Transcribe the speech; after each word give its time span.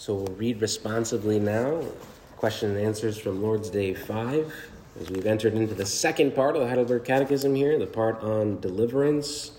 So 0.00 0.14
we'll 0.14 0.34
read 0.36 0.62
responsively 0.62 1.38
now. 1.38 1.82
Question 2.38 2.70
and 2.70 2.80
answers 2.80 3.18
from 3.18 3.42
Lord's 3.42 3.68
Day 3.68 3.92
5. 3.92 4.50
As 4.98 5.10
we've 5.10 5.26
entered 5.26 5.52
into 5.52 5.74
the 5.74 5.84
second 5.84 6.34
part 6.34 6.56
of 6.56 6.62
the 6.62 6.68
Heidelberg 6.68 7.04
Catechism 7.04 7.54
here, 7.54 7.78
the 7.78 7.86
part 7.86 8.22
on 8.22 8.58
deliverance 8.60 9.52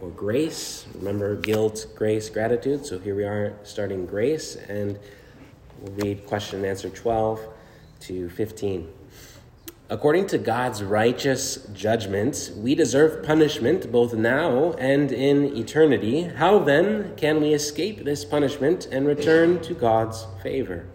or 0.00 0.08
grace. 0.08 0.86
Remember 0.94 1.36
guilt, 1.36 1.88
grace, 1.94 2.30
gratitude. 2.30 2.86
So 2.86 2.98
here 2.98 3.14
we 3.14 3.24
are 3.24 3.52
starting 3.64 4.06
grace, 4.06 4.56
and 4.56 4.98
we'll 5.82 5.92
read 5.96 6.24
question 6.24 6.60
and 6.60 6.66
answer 6.66 6.88
12 6.88 7.46
to 8.00 8.30
15. 8.30 8.88
According 9.90 10.26
to 10.28 10.38
God's 10.38 10.82
righteous 10.82 11.66
judgment, 11.74 12.52
we 12.56 12.74
deserve 12.74 13.22
punishment 13.22 13.92
both 13.92 14.14
now 14.14 14.72
and 14.74 15.12
in 15.12 15.56
eternity. 15.56 16.22
How 16.22 16.58
then 16.60 17.14
can 17.16 17.40
we 17.42 17.52
escape 17.52 18.04
this 18.04 18.24
punishment 18.24 18.86
and 18.86 19.06
return 19.06 19.60
to 19.62 19.74
God's 19.74 20.26
favor? 20.42 20.86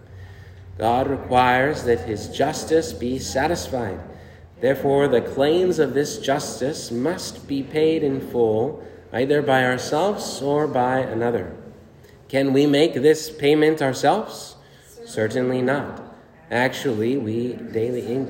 God 0.77 1.07
requires 1.07 1.83
that 1.83 2.01
his 2.07 2.29
justice 2.29 2.93
be 2.93 3.19
satisfied. 3.19 3.99
Therefore, 4.61 5.07
the 5.07 5.21
claims 5.21 5.77
of 5.77 5.93
this 5.93 6.17
justice 6.17 6.89
must 6.89 7.47
be 7.47 7.61
paid 7.61 8.03
in 8.03 8.19
full, 8.19 8.83
either 9.13 9.41
by 9.41 9.63
ourselves 9.63 10.41
or 10.41 10.67
by 10.67 10.99
another. 10.99 11.55
Can 12.29 12.51
we 12.51 12.65
make 12.65 12.95
this 12.95 13.29
payment 13.29 13.81
ourselves? 13.81 14.55
Certainly 15.05 15.61
not. 15.61 16.01
Actually, 16.49 17.17
we 17.17 17.53
daily. 17.53 18.27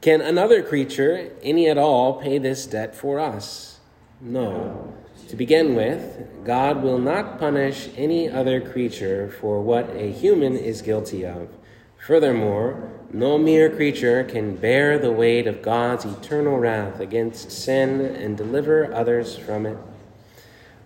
Can 0.00 0.20
another 0.20 0.62
creature, 0.62 1.32
any 1.42 1.68
at 1.68 1.76
all, 1.76 2.14
pay 2.14 2.38
this 2.38 2.66
debt 2.66 2.94
for 2.94 3.18
us? 3.18 3.80
No. 4.20 4.94
To 5.28 5.34
begin 5.34 5.74
with, 5.74 6.44
God 6.44 6.82
will 6.84 6.98
not 6.98 7.40
punish 7.40 7.88
any 7.96 8.30
other 8.30 8.60
creature 8.60 9.28
for 9.40 9.60
what 9.60 9.90
a 9.90 10.12
human 10.12 10.56
is 10.56 10.82
guilty 10.82 11.26
of. 11.26 11.48
Furthermore, 12.06 12.92
no 13.12 13.38
mere 13.38 13.68
creature 13.68 14.22
can 14.22 14.54
bear 14.54 14.98
the 14.98 15.10
weight 15.10 15.48
of 15.48 15.62
God's 15.62 16.04
eternal 16.04 16.58
wrath 16.58 17.00
against 17.00 17.50
sin 17.50 18.00
and 18.00 18.36
deliver 18.36 18.94
others 18.94 19.36
from 19.36 19.66
it. 19.66 19.76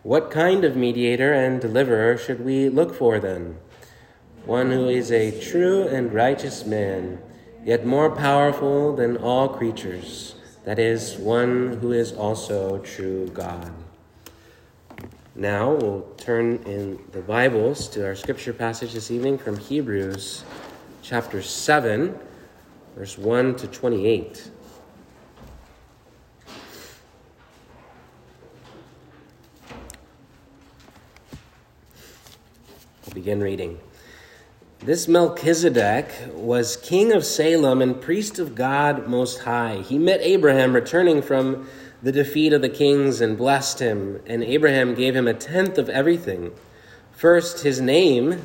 What 0.02 0.30
kind 0.30 0.64
of 0.64 0.74
mediator 0.74 1.34
and 1.34 1.60
deliverer 1.60 2.16
should 2.16 2.44
we 2.44 2.70
look 2.70 2.94
for 2.94 3.20
then? 3.20 3.58
One 4.46 4.70
who 4.70 4.88
is 4.88 5.12
a 5.12 5.38
true 5.38 5.86
and 5.86 6.14
righteous 6.14 6.64
man 6.64 7.20
yet 7.64 7.86
more 7.86 8.10
powerful 8.10 8.94
than 8.96 9.16
all 9.18 9.48
creatures, 9.48 10.34
that 10.64 10.78
is, 10.78 11.16
one 11.16 11.78
who 11.80 11.92
is 11.92 12.12
also 12.12 12.78
true 12.78 13.28
God. 13.28 13.72
Now 15.34 15.72
we'll 15.72 16.02
turn 16.16 16.56
in 16.66 16.98
the 17.12 17.20
Bibles 17.20 17.88
to 17.90 18.04
our 18.04 18.14
scripture 18.14 18.52
passage 18.52 18.92
this 18.92 19.10
evening 19.10 19.38
from 19.38 19.56
Hebrews 19.56 20.44
chapter 21.02 21.40
7, 21.40 22.18
verse 22.96 23.16
1 23.16 23.56
to 23.56 23.66
28. 23.68 24.50
We'll 33.06 33.14
begin 33.14 33.40
reading. 33.40 33.80
This 34.84 35.06
Melchizedek 35.06 36.10
was 36.34 36.76
king 36.76 37.12
of 37.12 37.24
Salem 37.24 37.80
and 37.80 38.00
priest 38.00 38.40
of 38.40 38.56
God 38.56 39.06
Most 39.06 39.38
High. 39.38 39.76
He 39.76 39.96
met 39.96 40.20
Abraham 40.22 40.74
returning 40.74 41.22
from 41.22 41.68
the 42.02 42.10
defeat 42.10 42.52
of 42.52 42.62
the 42.62 42.68
kings 42.68 43.20
and 43.20 43.38
blessed 43.38 43.78
him, 43.78 44.20
and 44.26 44.42
Abraham 44.42 44.96
gave 44.96 45.14
him 45.14 45.28
a 45.28 45.34
tenth 45.34 45.78
of 45.78 45.88
everything. 45.88 46.50
First, 47.12 47.62
his 47.62 47.80
name, 47.80 48.42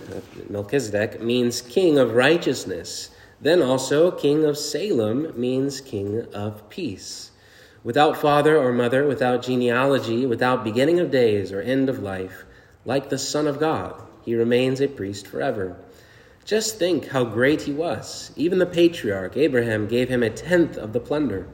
Melchizedek, 0.48 1.24
means 1.24 1.64
king 1.64 1.98
of 1.98 2.14
righteousness. 2.14 3.10
Then 3.42 3.64
also, 3.64 4.12
king 4.12 4.46
of 4.46 4.60
Salem 4.60 5.34
means 5.36 5.82
king 5.82 6.28
of 6.36 6.70
peace. 6.70 7.32
Without 7.84 8.16
father 8.16 8.56
or 8.56 8.72
mother, 8.72 9.08
without 9.08 9.42
genealogy, 9.42 10.28
without 10.28 10.64
beginning 10.64 11.00
of 11.00 11.10
days 11.10 11.52
or 11.52 11.62
end 11.62 11.90
of 11.90 11.98
life, 11.98 12.46
like 12.86 13.10
the 13.10 13.18
Son 13.18 13.48
of 13.48 13.60
God, 13.60 14.00
he 14.24 14.36
remains 14.36 14.80
a 14.80 14.88
priest 14.88 15.26
forever. 15.26 15.78
Just 16.48 16.80
think 16.80 17.10
how 17.10 17.26
great 17.26 17.64
he 17.64 17.74
was. 17.74 18.32
Even 18.38 18.58
the 18.58 18.66
patriarch, 18.66 19.36
Abraham, 19.36 19.86
gave 19.86 20.08
him 20.08 20.24
a 20.24 20.30
tenth 20.30 20.78
of 20.78 20.94
the 20.94 21.00
plunder. 21.02 21.46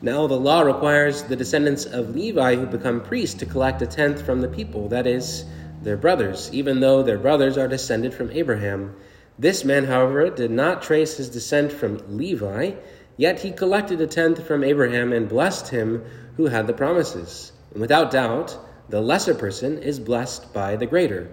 Now 0.00 0.26
the 0.26 0.34
law 0.34 0.62
requires 0.62 1.22
the 1.22 1.36
descendants 1.36 1.84
of 1.84 2.16
Levi 2.16 2.56
who 2.56 2.66
become 2.66 3.02
priests 3.02 3.36
to 3.36 3.46
collect 3.46 3.80
a 3.82 3.86
tenth 3.86 4.20
from 4.26 4.40
the 4.40 4.48
people, 4.48 4.88
that 4.88 5.06
is, 5.06 5.44
their 5.82 5.96
brothers, 5.96 6.50
even 6.52 6.80
though 6.80 7.04
their 7.04 7.18
brothers 7.18 7.56
are 7.56 7.68
descended 7.68 8.14
from 8.14 8.32
Abraham. 8.32 8.96
This 9.38 9.64
man, 9.64 9.84
however, 9.84 10.28
did 10.28 10.50
not 10.50 10.82
trace 10.82 11.18
his 11.18 11.28
descent 11.28 11.70
from 11.70 12.16
Levi, 12.16 12.72
yet 13.16 13.38
he 13.38 13.52
collected 13.52 14.00
a 14.00 14.08
tenth 14.08 14.44
from 14.44 14.64
Abraham 14.64 15.12
and 15.12 15.28
blessed 15.28 15.68
him 15.68 16.04
who 16.36 16.46
had 16.46 16.66
the 16.66 16.72
promises. 16.72 17.52
And 17.70 17.80
without 17.80 18.10
doubt, 18.10 18.58
the 18.88 19.00
lesser 19.00 19.36
person 19.36 19.78
is 19.78 20.00
blessed 20.00 20.52
by 20.52 20.74
the 20.74 20.86
greater. 20.86 21.30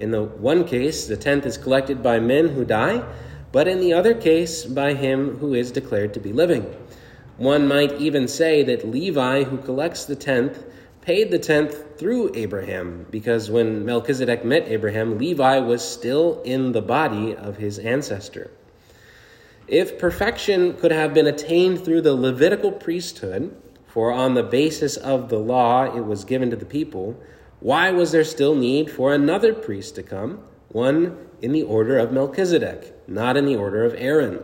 In 0.00 0.10
the 0.10 0.24
one 0.24 0.64
case, 0.64 1.06
the 1.06 1.16
tenth 1.16 1.44
is 1.44 1.58
collected 1.58 2.02
by 2.02 2.18
men 2.18 2.48
who 2.48 2.64
die, 2.64 3.04
but 3.52 3.68
in 3.68 3.80
the 3.80 3.92
other 3.92 4.14
case, 4.14 4.64
by 4.64 4.94
him 4.94 5.36
who 5.36 5.54
is 5.54 5.70
declared 5.70 6.14
to 6.14 6.20
be 6.20 6.32
living. 6.32 6.64
One 7.36 7.68
might 7.68 7.92
even 8.00 8.26
say 8.26 8.62
that 8.64 8.88
Levi, 8.88 9.44
who 9.44 9.58
collects 9.58 10.06
the 10.06 10.16
tenth, 10.16 10.64
paid 11.02 11.30
the 11.30 11.38
tenth 11.38 11.98
through 11.98 12.32
Abraham, 12.34 13.06
because 13.10 13.50
when 13.50 13.84
Melchizedek 13.84 14.44
met 14.44 14.68
Abraham, 14.68 15.18
Levi 15.18 15.58
was 15.58 15.86
still 15.86 16.42
in 16.44 16.72
the 16.72 16.82
body 16.82 17.36
of 17.36 17.56
his 17.56 17.78
ancestor. 17.78 18.50
If 19.66 19.98
perfection 19.98 20.74
could 20.74 20.92
have 20.92 21.14
been 21.14 21.26
attained 21.26 21.84
through 21.84 22.02
the 22.02 22.14
Levitical 22.14 22.72
priesthood, 22.72 23.54
for 23.86 24.12
on 24.12 24.34
the 24.34 24.42
basis 24.42 24.96
of 24.96 25.28
the 25.28 25.38
law 25.38 25.84
it 25.84 26.04
was 26.04 26.24
given 26.24 26.50
to 26.50 26.56
the 26.56 26.64
people, 26.64 27.20
why 27.60 27.90
was 27.90 28.12
there 28.12 28.24
still 28.24 28.54
need 28.54 28.90
for 28.90 29.12
another 29.12 29.52
priest 29.52 29.94
to 29.96 30.02
come, 30.02 30.42
one 30.68 31.16
in 31.42 31.52
the 31.52 31.62
order 31.62 31.98
of 31.98 32.12
Melchizedek, 32.12 33.06
not 33.06 33.36
in 33.36 33.44
the 33.44 33.56
order 33.56 33.84
of 33.84 33.94
Aaron? 33.96 34.40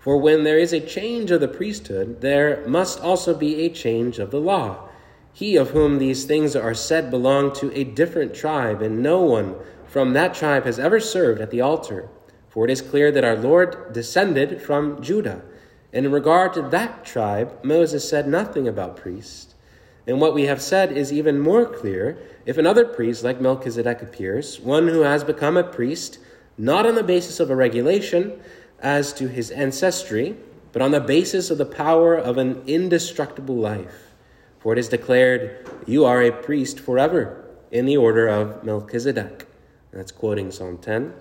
For 0.00 0.16
when 0.16 0.44
there 0.44 0.58
is 0.58 0.72
a 0.72 0.80
change 0.80 1.30
of 1.30 1.40
the 1.40 1.48
priesthood, 1.48 2.20
there 2.22 2.66
must 2.66 3.00
also 3.00 3.34
be 3.34 3.62
a 3.62 3.68
change 3.68 4.18
of 4.18 4.30
the 4.30 4.40
law. 4.40 4.88
He 5.32 5.56
of 5.56 5.70
whom 5.70 5.98
these 5.98 6.24
things 6.24 6.56
are 6.56 6.74
said 6.74 7.10
belonged 7.10 7.54
to 7.56 7.72
a 7.78 7.84
different 7.84 8.34
tribe, 8.34 8.82
and 8.82 9.02
no 9.02 9.20
one 9.20 9.54
from 9.86 10.12
that 10.14 10.34
tribe 10.34 10.64
has 10.64 10.78
ever 10.78 11.00
served 11.00 11.40
at 11.40 11.50
the 11.50 11.60
altar. 11.60 12.08
For 12.48 12.64
it 12.64 12.70
is 12.70 12.82
clear 12.82 13.12
that 13.12 13.24
our 13.24 13.36
Lord 13.36 13.92
descended 13.92 14.60
from 14.60 15.00
Judah. 15.00 15.42
And 15.92 16.06
in 16.06 16.12
regard 16.12 16.54
to 16.54 16.62
that 16.62 17.04
tribe, 17.04 17.62
Moses 17.62 18.08
said 18.08 18.26
nothing 18.26 18.66
about 18.66 18.96
priests. 18.96 19.49
And 20.10 20.20
what 20.20 20.34
we 20.34 20.46
have 20.46 20.60
said 20.60 20.90
is 20.90 21.12
even 21.12 21.38
more 21.38 21.64
clear 21.64 22.18
if 22.44 22.58
another 22.58 22.84
priest 22.84 23.22
like 23.22 23.40
Melchizedek 23.40 24.02
appears, 24.02 24.58
one 24.58 24.88
who 24.88 25.02
has 25.02 25.22
become 25.22 25.56
a 25.56 25.62
priest, 25.62 26.18
not 26.58 26.84
on 26.84 26.96
the 26.96 27.04
basis 27.04 27.38
of 27.38 27.48
a 27.48 27.54
regulation 27.54 28.40
as 28.80 29.12
to 29.12 29.28
his 29.28 29.52
ancestry, 29.52 30.34
but 30.72 30.82
on 30.82 30.90
the 30.90 30.98
basis 30.98 31.48
of 31.48 31.58
the 31.58 31.64
power 31.64 32.16
of 32.16 32.38
an 32.38 32.60
indestructible 32.66 33.54
life. 33.54 34.12
For 34.58 34.72
it 34.72 34.80
is 34.80 34.88
declared, 34.88 35.70
You 35.86 36.04
are 36.04 36.20
a 36.20 36.32
priest 36.32 36.80
forever, 36.80 37.44
in 37.70 37.86
the 37.86 37.96
order 37.96 38.26
of 38.26 38.64
Melchizedek. 38.64 39.46
That's 39.92 40.10
quoting 40.10 40.50
Psalm 40.50 40.78
10. 40.78 41.14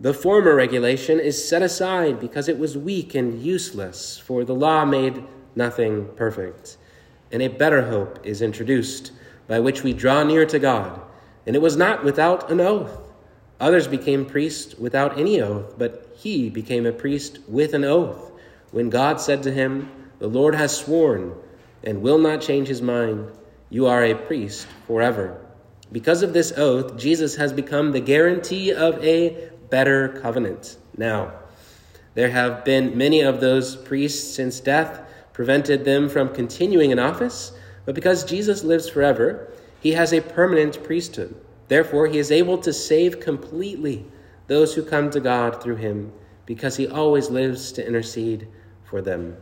The 0.00 0.14
former 0.14 0.54
regulation 0.54 1.20
is 1.20 1.46
set 1.46 1.60
aside 1.60 2.18
because 2.18 2.48
it 2.48 2.58
was 2.58 2.78
weak 2.78 3.14
and 3.14 3.42
useless, 3.42 4.16
for 4.16 4.42
the 4.42 4.54
law 4.54 4.86
made 4.86 5.22
nothing 5.54 6.08
perfect 6.16 6.78
and 7.32 7.42
a 7.42 7.48
better 7.48 7.82
hope 7.82 8.24
is 8.24 8.42
introduced, 8.42 9.12
by 9.46 9.60
which 9.60 9.82
we 9.82 9.92
draw 9.92 10.22
near 10.22 10.46
to 10.46 10.58
God. 10.58 11.00
And 11.46 11.56
it 11.56 11.62
was 11.62 11.76
not 11.76 12.04
without 12.04 12.50
an 12.50 12.60
oath. 12.60 12.98
Others 13.58 13.88
became 13.88 14.24
priests 14.24 14.74
without 14.76 15.18
any 15.18 15.40
oath, 15.40 15.74
but 15.76 16.14
he 16.16 16.48
became 16.48 16.86
a 16.86 16.92
priest 16.92 17.38
with 17.48 17.74
an 17.74 17.84
oath, 17.84 18.32
when 18.70 18.90
God 18.90 19.20
said 19.20 19.42
to 19.42 19.52
him, 19.52 19.90
The 20.18 20.28
Lord 20.28 20.54
has 20.54 20.76
sworn 20.76 21.34
and 21.82 22.02
will 22.02 22.18
not 22.18 22.40
change 22.40 22.68
his 22.68 22.82
mind. 22.82 23.30
You 23.68 23.86
are 23.86 24.04
a 24.04 24.14
priest 24.14 24.66
forever. 24.86 25.40
Because 25.92 26.22
of 26.22 26.32
this 26.32 26.52
oath, 26.56 26.96
Jesus 26.96 27.36
has 27.36 27.52
become 27.52 27.92
the 27.92 28.00
guarantee 28.00 28.72
of 28.72 29.02
a 29.04 29.50
better 29.70 30.20
covenant. 30.22 30.76
Now, 30.96 31.32
there 32.14 32.30
have 32.30 32.64
been 32.64 32.96
many 32.96 33.20
of 33.20 33.40
those 33.40 33.76
priests 33.76 34.34
since 34.34 34.60
death 34.60 35.00
prevented 35.40 35.86
them 35.86 36.06
from 36.06 36.34
continuing 36.34 36.90
in 36.90 36.98
office, 36.98 37.52
but 37.86 37.94
because 37.94 38.24
Jesus 38.26 38.62
lives 38.62 38.90
forever, 38.90 39.50
he 39.80 39.92
has 39.92 40.12
a 40.12 40.20
permanent 40.20 40.84
priesthood. 40.84 41.34
Therefore, 41.68 42.08
he 42.08 42.18
is 42.18 42.30
able 42.30 42.58
to 42.58 42.74
save 42.74 43.20
completely 43.20 44.04
those 44.48 44.74
who 44.74 44.82
come 44.82 45.08
to 45.08 45.18
God 45.18 45.62
through 45.62 45.76
him, 45.76 46.12
because 46.44 46.76
he 46.76 46.86
always 46.86 47.30
lives 47.30 47.72
to 47.72 47.86
intercede 47.86 48.48
for 48.84 49.00
them. 49.00 49.34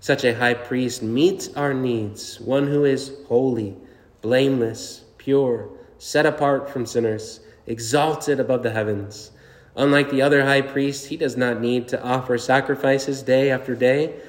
Such 0.00 0.22
a 0.22 0.34
high 0.34 0.52
priest 0.52 1.02
meets 1.02 1.48
our 1.56 1.72
needs, 1.72 2.38
one 2.38 2.66
who 2.66 2.84
is 2.84 3.16
holy, 3.26 3.74
blameless, 4.20 5.06
pure, 5.16 5.70
set 5.96 6.26
apart 6.26 6.68
from 6.68 6.84
sinners, 6.84 7.40
exalted 7.66 8.38
above 8.38 8.62
the 8.62 8.72
heavens. 8.72 9.30
Unlike 9.76 10.10
the 10.10 10.20
other 10.20 10.44
high 10.44 10.60
priest, 10.60 11.06
he 11.06 11.16
does 11.16 11.38
not 11.38 11.58
need 11.58 11.88
to 11.88 12.04
offer 12.04 12.36
sacrifices 12.36 13.22
day 13.22 13.50
after 13.50 13.74
day, 13.74 14.20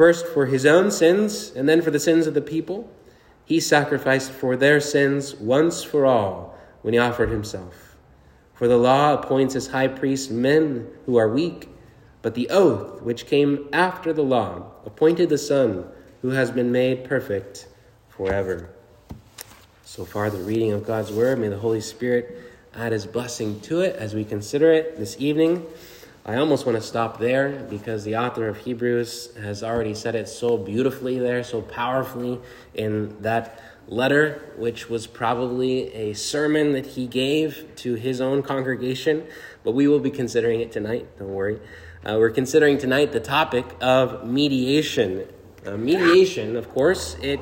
first 0.00 0.26
for 0.28 0.46
his 0.46 0.64
own 0.64 0.90
sins 0.90 1.52
and 1.54 1.68
then 1.68 1.82
for 1.82 1.90
the 1.90 2.00
sins 2.00 2.26
of 2.26 2.32
the 2.32 2.40
people. 2.40 2.90
He 3.44 3.60
sacrificed 3.60 4.32
for 4.32 4.56
their 4.56 4.80
sins 4.80 5.34
once 5.34 5.84
for 5.84 6.06
all 6.06 6.56
when 6.80 6.94
he 6.94 6.98
offered 6.98 7.28
himself. 7.28 7.98
For 8.54 8.66
the 8.66 8.78
law 8.78 9.12
appoints 9.12 9.54
as 9.56 9.66
high 9.66 9.88
priests 9.88 10.30
men 10.30 10.88
who 11.04 11.18
are 11.18 11.28
weak, 11.28 11.68
but 12.22 12.34
the 12.34 12.48
oath, 12.48 13.02
which 13.02 13.26
came 13.26 13.68
after 13.74 14.14
the 14.14 14.22
law, 14.22 14.72
appointed 14.86 15.28
the 15.28 15.36
Son 15.36 15.84
who 16.22 16.30
has 16.30 16.50
been 16.50 16.72
made 16.72 17.04
perfect 17.04 17.68
forever. 18.08 18.70
So 19.84 20.06
far, 20.06 20.30
the 20.30 20.38
reading 20.38 20.72
of 20.72 20.86
God's 20.86 21.12
Word. 21.12 21.38
May 21.38 21.48
the 21.48 21.58
Holy 21.58 21.82
Spirit 21.82 22.38
add 22.74 22.92
His 22.92 23.04
blessing 23.04 23.60
to 23.68 23.82
it 23.82 23.96
as 23.96 24.14
we 24.14 24.24
consider 24.24 24.72
it 24.72 24.96
this 24.96 25.16
evening. 25.18 25.66
I 26.24 26.36
almost 26.36 26.66
want 26.66 26.76
to 26.76 26.82
stop 26.82 27.18
there 27.18 27.66
because 27.70 28.04
the 28.04 28.16
author 28.16 28.46
of 28.46 28.58
Hebrews 28.58 29.34
has 29.36 29.62
already 29.62 29.94
said 29.94 30.14
it 30.14 30.28
so 30.28 30.58
beautifully 30.58 31.18
there, 31.18 31.42
so 31.42 31.62
powerfully 31.62 32.38
in 32.74 33.20
that 33.22 33.60
letter, 33.88 34.52
which 34.56 34.90
was 34.90 35.06
probably 35.06 35.92
a 35.94 36.12
sermon 36.12 36.72
that 36.72 36.86
he 36.86 37.06
gave 37.06 37.74
to 37.76 37.94
his 37.94 38.20
own 38.20 38.42
congregation, 38.42 39.26
but 39.64 39.72
we 39.72 39.88
will 39.88 39.98
be 39.98 40.10
considering 40.10 40.60
it 40.60 40.70
tonight, 40.70 41.06
don't 41.18 41.32
worry. 41.32 41.58
Uh, 42.04 42.16
we're 42.18 42.30
considering 42.30 42.76
tonight 42.76 43.12
the 43.12 43.20
topic 43.20 43.64
of 43.80 44.26
mediation. 44.26 45.26
Uh, 45.64 45.76
mediation, 45.76 46.54
of 46.54 46.68
course, 46.70 47.16
it 47.22 47.40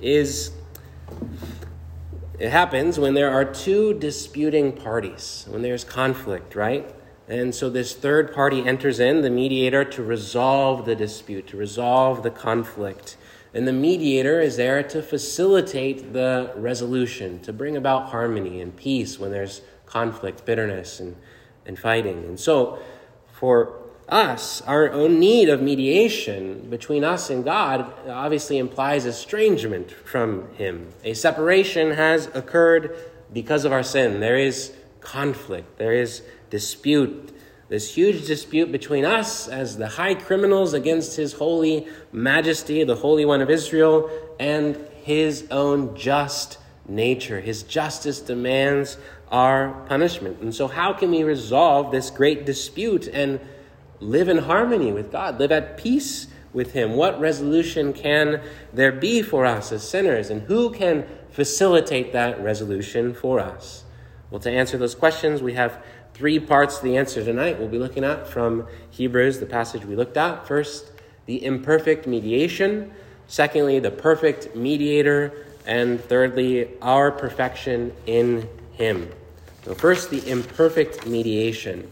is 0.00 0.52
it 2.38 2.50
happens 2.50 2.98
when 2.98 3.14
there 3.14 3.30
are 3.30 3.44
two 3.44 3.94
disputing 3.94 4.72
parties, 4.72 5.46
when 5.48 5.62
there's 5.62 5.84
conflict, 5.84 6.54
right? 6.54 6.92
And 7.28 7.54
so 7.54 7.70
this 7.70 7.94
third 7.94 8.34
party 8.34 8.66
enters 8.66 9.00
in, 9.00 9.22
the 9.22 9.30
mediator, 9.30 9.84
to 9.84 10.02
resolve 10.02 10.84
the 10.84 10.96
dispute, 10.96 11.46
to 11.48 11.56
resolve 11.56 12.22
the 12.22 12.30
conflict. 12.30 13.16
And 13.54 13.68
the 13.68 13.72
mediator 13.72 14.40
is 14.40 14.56
there 14.56 14.82
to 14.82 15.02
facilitate 15.02 16.12
the 16.12 16.52
resolution, 16.56 17.40
to 17.40 17.52
bring 17.52 17.76
about 17.76 18.08
harmony 18.08 18.60
and 18.60 18.74
peace 18.74 19.18
when 19.18 19.30
there's 19.30 19.60
conflict, 19.86 20.44
bitterness, 20.44 21.00
and, 21.00 21.16
and 21.66 21.78
fighting. 21.78 22.24
And 22.24 22.40
so, 22.40 22.78
for 23.32 23.78
us, 24.08 24.62
our 24.62 24.90
own 24.90 25.18
need 25.18 25.48
of 25.48 25.60
mediation 25.60 26.68
between 26.70 27.04
us 27.04 27.30
and 27.30 27.44
God 27.44 27.92
obviously 28.08 28.58
implies 28.58 29.06
estrangement 29.06 29.90
from 29.90 30.52
Him. 30.54 30.88
A 31.04 31.14
separation 31.14 31.92
has 31.92 32.26
occurred 32.34 32.96
because 33.32 33.64
of 33.64 33.72
our 33.72 33.82
sin. 33.82 34.20
There 34.20 34.38
is 34.38 34.72
conflict, 35.00 35.78
there 35.78 35.92
is 35.92 36.22
dispute, 36.52 37.34
this 37.70 37.94
huge 37.94 38.26
dispute 38.26 38.70
between 38.70 39.06
us 39.06 39.48
as 39.48 39.78
the 39.78 39.88
high 39.88 40.14
criminals 40.14 40.74
against 40.74 41.16
his 41.16 41.32
holy 41.32 41.86
majesty, 42.12 42.84
the 42.84 42.94
Holy 42.94 43.24
One 43.24 43.40
of 43.40 43.48
Israel, 43.48 44.10
and 44.38 44.76
his 45.02 45.46
own 45.50 45.96
just 45.96 46.58
nature. 46.86 47.40
His 47.40 47.62
justice 47.62 48.20
demands 48.20 48.98
our 49.30 49.70
punishment. 49.88 50.42
And 50.42 50.54
so, 50.54 50.68
how 50.68 50.92
can 50.92 51.10
we 51.10 51.22
resolve 51.22 51.90
this 51.90 52.10
great 52.10 52.44
dispute 52.44 53.08
and 53.08 53.40
live 53.98 54.28
in 54.28 54.38
harmony 54.38 54.92
with 54.92 55.10
God, 55.10 55.38
live 55.38 55.52
at 55.52 55.78
peace 55.78 56.26
with 56.52 56.74
Him? 56.74 56.96
What 56.96 57.18
resolution 57.18 57.94
can 57.94 58.42
there 58.74 58.92
be 58.92 59.22
for 59.22 59.46
us 59.46 59.72
as 59.72 59.88
sinners? 59.88 60.28
And 60.28 60.42
who 60.42 60.70
can 60.70 61.06
facilitate 61.30 62.12
that 62.12 62.38
resolution 62.42 63.14
for 63.14 63.40
us? 63.40 63.84
Well, 64.30 64.40
to 64.40 64.50
answer 64.50 64.78
those 64.78 64.94
questions, 64.94 65.42
we 65.42 65.54
have 65.54 65.82
three 66.14 66.38
parts 66.38 66.78
of 66.78 66.82
the 66.84 66.96
answer 66.96 67.24
tonight 67.24 67.58
we'll 67.58 67.68
be 67.68 67.78
looking 67.78 68.04
at 68.04 68.28
from 68.28 68.66
Hebrews, 68.90 69.40
the 69.40 69.46
passage 69.46 69.84
we 69.84 69.96
looked 69.96 70.16
at. 70.16 70.46
First, 70.46 70.92
the 71.26 71.44
imperfect 71.44 72.06
mediation. 72.06 72.92
Secondly, 73.26 73.78
the 73.78 73.90
perfect 73.90 74.54
mediator. 74.54 75.32
And 75.66 76.00
thirdly, 76.00 76.70
our 76.80 77.10
perfection 77.10 77.94
in 78.06 78.48
Him. 78.72 79.10
So, 79.64 79.74
first, 79.74 80.10
the 80.10 80.28
imperfect 80.28 81.06
mediation. 81.06 81.88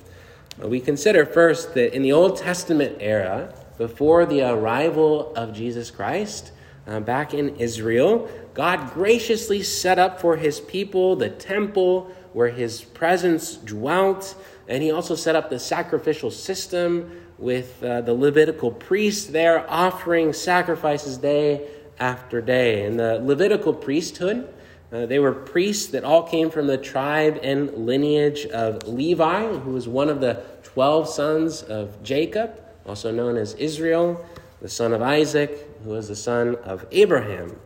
We 0.59 0.81
consider 0.81 1.25
first 1.25 1.75
that 1.75 1.95
in 1.95 2.03
the 2.03 2.13
Old 2.13 2.37
Testament 2.37 2.99
era, 3.01 3.55
before 3.79 4.27
the 4.27 4.43
arrival 4.43 5.33
of 5.35 5.55
Jesus 5.55 5.91
Christ, 5.91 6.53
uh, 6.87 7.01
back 7.01 7.33
in 7.33 7.57
Israel, 7.57 8.29
God 8.53 8.93
graciously 8.93 9.63
set 9.63 9.99
up 9.99 10.21
for 10.21 10.37
his 10.37 10.61
people 10.61 11.17
the 11.17 11.31
temple 11.31 12.15
where 12.33 12.49
his 12.49 12.83
presence 12.83 13.57
dwelt. 13.57 14.35
And 14.69 14.83
he 14.83 14.91
also 14.91 15.15
set 15.15 15.35
up 15.37 15.51
the 15.51 15.59
sacrificial 15.59 16.31
system 16.31 17.11
with 17.39 17.83
uh, 17.83 18.03
the 18.03 18.15
Levitical 18.15 18.71
priests 18.71 19.27
there 19.27 19.69
offering 19.71 20.33
sacrifices 20.33 21.17
day 21.17 21.69
after 21.99 22.41
day. 22.41 22.85
And 22.85 22.99
the 22.99 23.19
Levitical 23.23 23.75
priesthood, 23.75 24.53
uh, 24.93 25.07
they 25.07 25.19
were 25.19 25.33
priests 25.33 25.89
that 25.89 26.05
all 26.05 26.23
came 26.23 26.51
from 26.51 26.67
the 26.67 26.79
tribe 26.79 27.41
and 27.43 27.73
lineage 27.87 28.47
of 28.47 28.87
Levi, 28.87 29.47
who 29.47 29.73
was 29.73 29.89
one 29.89 30.09
of 30.09 30.21
the 30.21 30.43
12 30.63 31.09
sons 31.09 31.63
of 31.63 32.03
Jacob, 32.03 32.61
also 32.87 33.11
known 33.11 33.37
as 33.37 33.55
Israel, 33.55 34.25
the 34.61 34.69
son 34.69 34.93
of 34.93 35.03
Isaac, 35.03 35.67
who 35.85 35.91
was 35.91 36.09
the 36.09 36.17
son 36.17 36.57
of 36.57 36.87
Abraham. 36.93 37.59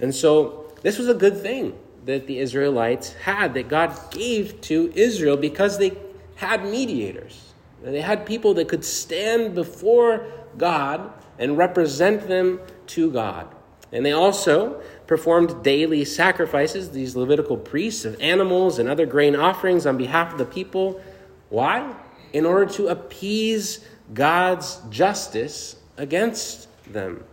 And 0.00 0.14
so 0.14 0.72
this 0.82 0.98
was 0.98 1.08
a 1.08 1.14
good 1.14 1.40
thing 1.40 1.76
that 2.06 2.26
the 2.26 2.38
Israelites 2.38 3.12
had, 3.12 3.54
that 3.54 3.68
God 3.68 3.98
gave 4.10 4.60
to 4.62 4.92
Israel 4.94 5.36
because 5.36 5.78
they 5.78 5.92
had 6.36 6.64
mediators. 6.64 7.52
They 7.82 8.00
had 8.00 8.24
people 8.24 8.54
that 8.54 8.68
could 8.68 8.84
stand 8.84 9.54
before 9.54 10.26
God 10.56 11.12
and 11.38 11.58
represent 11.58 12.26
them 12.28 12.60
to 12.88 13.10
God. 13.10 13.48
And 13.92 14.04
they 14.04 14.12
also 14.12 14.80
performed 15.06 15.62
daily 15.62 16.04
sacrifices, 16.04 16.90
these 16.90 17.14
Levitical 17.14 17.56
priests, 17.56 18.04
of 18.04 18.20
animals 18.20 18.78
and 18.78 18.88
other 18.88 19.06
grain 19.06 19.36
offerings 19.36 19.86
on 19.86 19.96
behalf 19.96 20.32
of 20.32 20.38
the 20.38 20.44
people. 20.44 21.00
Why? 21.48 21.94
In 22.32 22.44
order 22.46 22.66
to 22.74 22.88
appease 22.88 23.84
God's 24.12 24.80
justice 24.90 25.76
against 25.96 26.68
them. 26.92 27.24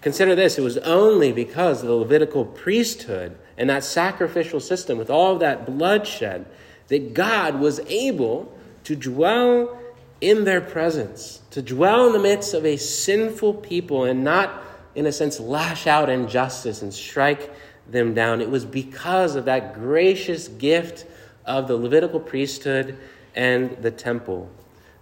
Consider 0.00 0.34
this 0.34 0.58
it 0.58 0.62
was 0.62 0.78
only 0.78 1.32
because 1.32 1.82
of 1.82 1.88
the 1.88 1.94
Levitical 1.94 2.44
priesthood 2.44 3.36
and 3.58 3.70
that 3.70 3.84
sacrificial 3.84 4.60
system, 4.60 4.98
with 4.98 5.10
all 5.10 5.34
of 5.34 5.40
that 5.40 5.66
bloodshed, 5.66 6.46
that 6.88 7.14
God 7.14 7.60
was 7.60 7.80
able 7.80 8.52
to 8.84 8.94
dwell 8.94 9.78
in 10.20 10.44
their 10.44 10.60
presence, 10.60 11.40
to 11.50 11.62
dwell 11.62 12.06
in 12.06 12.12
the 12.12 12.18
midst 12.18 12.54
of 12.54 12.64
a 12.64 12.76
sinful 12.76 13.54
people 13.54 14.04
and 14.04 14.24
not, 14.24 14.62
in 14.94 15.06
a 15.06 15.12
sense, 15.12 15.40
lash 15.40 15.86
out 15.86 16.08
injustice 16.08 16.82
and 16.82 16.92
strike 16.92 17.52
them 17.88 18.14
down. 18.14 18.40
It 18.40 18.50
was 18.50 18.64
because 18.64 19.36
of 19.36 19.44
that 19.46 19.74
gracious 19.74 20.48
gift 20.48 21.06
of 21.44 21.68
the 21.68 21.76
Levitical 21.76 22.20
priesthood 22.20 22.98
and 23.34 23.76
the 23.82 23.90
temple. 23.90 24.50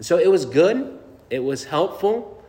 So 0.01 0.19
it 0.19 0.31
was 0.31 0.45
good, 0.45 0.99
it 1.31 1.43
was 1.45 1.65
helpful, 1.65 2.43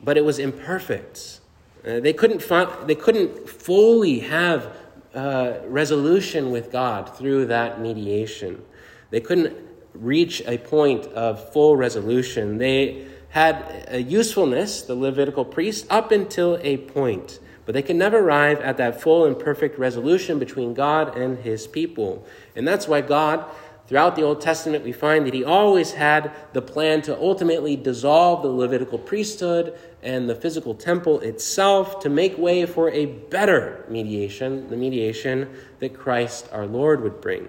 but 0.00 0.16
it 0.16 0.24
was 0.24 0.38
imperfect. 0.38 1.40
Uh, 1.86 2.00
they, 2.00 2.12
couldn't 2.12 2.42
find, 2.42 2.68
they 2.88 2.94
couldn't 2.94 3.48
fully 3.48 4.20
have 4.20 4.76
uh, 5.14 5.58
resolution 5.66 6.50
with 6.50 6.70
God 6.72 7.16
through 7.16 7.46
that 7.46 7.80
mediation. 7.80 8.62
They 9.10 9.20
couldn't 9.20 9.56
reach 9.94 10.42
a 10.46 10.58
point 10.58 11.06
of 11.06 11.52
full 11.52 11.76
resolution. 11.76 12.58
They 12.58 13.06
had 13.28 13.86
a 13.88 14.02
usefulness, 14.02 14.82
the 14.82 14.94
Levitical 14.94 15.44
priests, 15.44 15.86
up 15.90 16.12
until 16.12 16.58
a 16.62 16.78
point, 16.78 17.40
but 17.64 17.72
they 17.72 17.82
could 17.82 17.96
never 17.96 18.18
arrive 18.18 18.60
at 18.60 18.76
that 18.76 19.00
full 19.00 19.24
and 19.24 19.38
perfect 19.38 19.78
resolution 19.78 20.38
between 20.38 20.74
God 20.74 21.16
and 21.16 21.38
his 21.38 21.66
people. 21.66 22.26
And 22.56 22.66
that's 22.66 22.88
why 22.88 23.00
God 23.00 23.44
Throughout 23.92 24.16
the 24.16 24.22
Old 24.22 24.40
Testament, 24.40 24.84
we 24.84 24.92
find 24.92 25.26
that 25.26 25.34
he 25.34 25.44
always 25.44 25.92
had 25.92 26.32
the 26.54 26.62
plan 26.62 27.02
to 27.02 27.14
ultimately 27.14 27.76
dissolve 27.76 28.40
the 28.40 28.48
Levitical 28.48 28.98
priesthood 28.98 29.78
and 30.02 30.30
the 30.30 30.34
physical 30.34 30.74
temple 30.74 31.20
itself 31.20 32.00
to 32.00 32.08
make 32.08 32.38
way 32.38 32.64
for 32.64 32.88
a 32.88 33.04
better 33.04 33.84
mediation, 33.90 34.70
the 34.70 34.78
mediation 34.78 35.50
that 35.80 35.92
Christ 35.92 36.48
our 36.52 36.64
Lord 36.64 37.02
would 37.02 37.20
bring. 37.20 37.48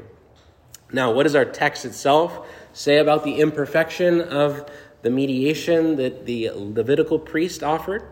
Now, 0.92 1.14
what 1.14 1.24
does 1.24 1.34
our 1.34 1.46
text 1.46 1.86
itself 1.86 2.46
say 2.74 2.98
about 2.98 3.24
the 3.24 3.40
imperfection 3.40 4.20
of 4.20 4.70
the 5.02 5.12
mediation 5.12 5.96
that 5.96 6.26
the 6.26 6.50
Levitical 6.54 7.20
priest 7.20 7.64
offered? 7.64 8.04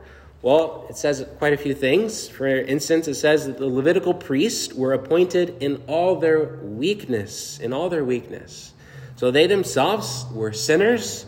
Well, 0.41 0.87
it 0.89 0.97
says 0.97 1.25
quite 1.37 1.53
a 1.53 1.57
few 1.57 1.75
things. 1.75 2.27
For 2.27 2.47
instance, 2.47 3.07
it 3.07 3.15
says 3.15 3.45
that 3.45 3.59
the 3.59 3.67
Levitical 3.67 4.13
priests 4.13 4.73
were 4.73 4.93
appointed 4.93 5.61
in 5.61 5.83
all 5.87 6.15
their 6.15 6.57
weakness, 6.63 7.59
in 7.59 7.73
all 7.73 7.89
their 7.89 8.03
weakness. 8.03 8.73
So 9.17 9.29
they 9.29 9.45
themselves 9.45 10.25
were 10.33 10.51
sinners. 10.51 11.27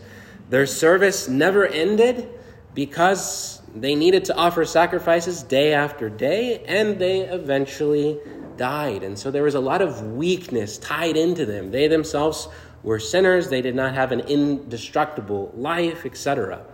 Their 0.50 0.66
service 0.66 1.28
never 1.28 1.64
ended 1.64 2.28
because 2.74 3.62
they 3.72 3.94
needed 3.94 4.24
to 4.26 4.36
offer 4.36 4.64
sacrifices 4.64 5.44
day 5.44 5.74
after 5.74 6.10
day, 6.10 6.64
and 6.66 6.98
they 6.98 7.20
eventually 7.20 8.18
died. 8.56 9.04
And 9.04 9.16
so 9.16 9.30
there 9.30 9.44
was 9.44 9.54
a 9.54 9.60
lot 9.60 9.80
of 9.80 10.02
weakness 10.12 10.78
tied 10.78 11.16
into 11.16 11.46
them. 11.46 11.70
They 11.70 11.86
themselves 11.86 12.48
were 12.82 12.98
sinners, 12.98 13.48
they 13.48 13.62
did 13.62 13.74
not 13.74 13.94
have 13.94 14.12
an 14.12 14.20
indestructible 14.20 15.52
life, 15.54 16.04
etc. 16.04 16.64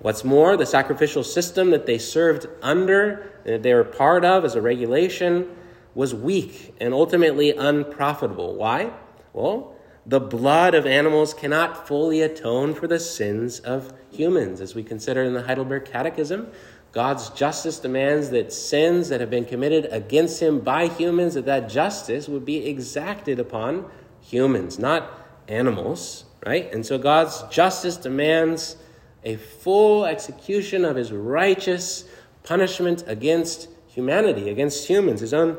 What's 0.00 0.24
more, 0.24 0.56
the 0.56 0.66
sacrificial 0.66 1.24
system 1.24 1.70
that 1.70 1.86
they 1.86 1.98
served 1.98 2.46
under, 2.62 3.32
that 3.44 3.62
they 3.62 3.74
were 3.74 3.84
part 3.84 4.24
of 4.24 4.44
as 4.44 4.54
a 4.54 4.62
regulation, 4.62 5.48
was 5.94 6.14
weak 6.14 6.74
and 6.80 6.94
ultimately 6.94 7.50
unprofitable. 7.50 8.54
Why? 8.54 8.92
Well, 9.32 9.74
the 10.06 10.20
blood 10.20 10.74
of 10.74 10.86
animals 10.86 11.34
cannot 11.34 11.86
fully 11.88 12.22
atone 12.22 12.74
for 12.74 12.86
the 12.86 13.00
sins 13.00 13.58
of 13.60 13.92
humans. 14.10 14.60
As 14.60 14.74
we 14.74 14.82
consider 14.82 15.22
in 15.24 15.34
the 15.34 15.42
Heidelberg 15.42 15.84
Catechism, 15.84 16.50
God's 16.92 17.28
justice 17.30 17.78
demands 17.78 18.30
that 18.30 18.52
sins 18.52 19.08
that 19.10 19.20
have 19.20 19.28
been 19.28 19.44
committed 19.44 19.86
against 19.90 20.40
him 20.40 20.60
by 20.60 20.86
humans, 20.88 21.34
that 21.34 21.44
that 21.46 21.68
justice 21.68 22.28
would 22.28 22.44
be 22.44 22.66
exacted 22.66 23.38
upon 23.38 23.90
humans, 24.20 24.78
not 24.78 25.10
animals, 25.48 26.24
right? 26.46 26.72
And 26.72 26.86
so 26.86 26.96
God's 26.96 27.42
justice 27.50 27.96
demands 27.96 28.76
a 29.24 29.36
full 29.36 30.04
execution 30.04 30.84
of 30.84 30.96
his 30.96 31.12
righteous 31.12 32.04
punishment 32.44 33.04
against 33.06 33.68
humanity, 33.88 34.48
against 34.48 34.86
humans, 34.86 35.20
his 35.20 35.34
own 35.34 35.58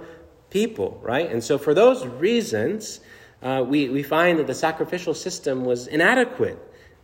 people, 0.50 1.00
right? 1.04 1.30
And 1.30 1.44
so, 1.44 1.58
for 1.58 1.74
those 1.74 2.06
reasons, 2.06 3.00
uh, 3.42 3.64
we, 3.68 3.90
we 3.90 4.04
find 4.04 4.40
that 4.40 4.48
the 4.48 4.56
sacrificial 4.56 5.14
system 5.14 5.66
was 5.66 5.88
inadequate. 5.88 6.58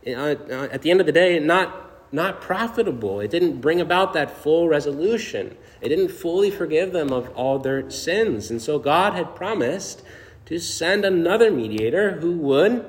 Uh, 0.06 0.10
uh, 0.10 0.68
at 0.70 0.82
the 0.82 0.90
end 0.90 1.00
of 1.00 1.06
the 1.06 1.12
day, 1.12 1.38
not, 1.38 2.12
not 2.12 2.40
profitable. 2.40 3.20
It 3.20 3.30
didn't 3.30 3.60
bring 3.60 3.80
about 3.80 4.12
that 4.14 4.30
full 4.30 4.68
resolution, 4.68 5.56
it 5.80 5.88
didn't 5.88 6.08
fully 6.08 6.50
forgive 6.50 6.92
them 6.92 7.12
of 7.12 7.28
all 7.30 7.58
their 7.58 7.90
sins. 7.90 8.50
And 8.50 8.60
so, 8.60 8.78
God 8.78 9.14
had 9.14 9.34
promised 9.34 10.02
to 10.46 10.58
send 10.58 11.04
another 11.04 11.50
mediator 11.50 12.12
who 12.20 12.32
would 12.38 12.88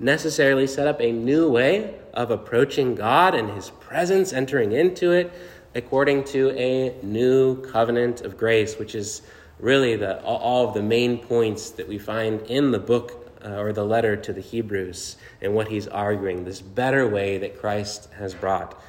necessarily 0.00 0.66
set 0.66 0.88
up 0.88 1.00
a 1.00 1.12
new 1.12 1.48
way 1.48 1.94
of 2.12 2.30
approaching 2.30 2.96
God 2.96 3.34
and 3.34 3.50
His 3.50 3.70
presence, 3.70 4.32
entering 4.32 4.72
into 4.72 5.12
it 5.12 5.32
according 5.74 6.24
to 6.24 6.50
a 6.58 6.96
new 7.02 7.62
covenant 7.62 8.22
of 8.22 8.36
grace, 8.36 8.78
which 8.78 8.94
is 8.94 9.22
really 9.58 9.96
the, 9.96 10.20
all 10.22 10.66
of 10.68 10.74
the 10.74 10.82
main 10.82 11.18
points 11.18 11.70
that 11.70 11.86
we 11.86 11.98
find 11.98 12.40
in 12.42 12.70
the 12.70 12.78
book 12.78 13.30
uh, 13.44 13.50
or 13.50 13.72
the 13.72 13.84
letter 13.84 14.16
to 14.16 14.32
the 14.32 14.40
Hebrews 14.40 15.16
and 15.40 15.54
what 15.54 15.68
he's 15.68 15.86
arguing, 15.86 16.44
this 16.44 16.60
better 16.60 17.08
way 17.08 17.38
that 17.38 17.58
Christ 17.58 18.08
has 18.18 18.34
brought. 18.34 18.82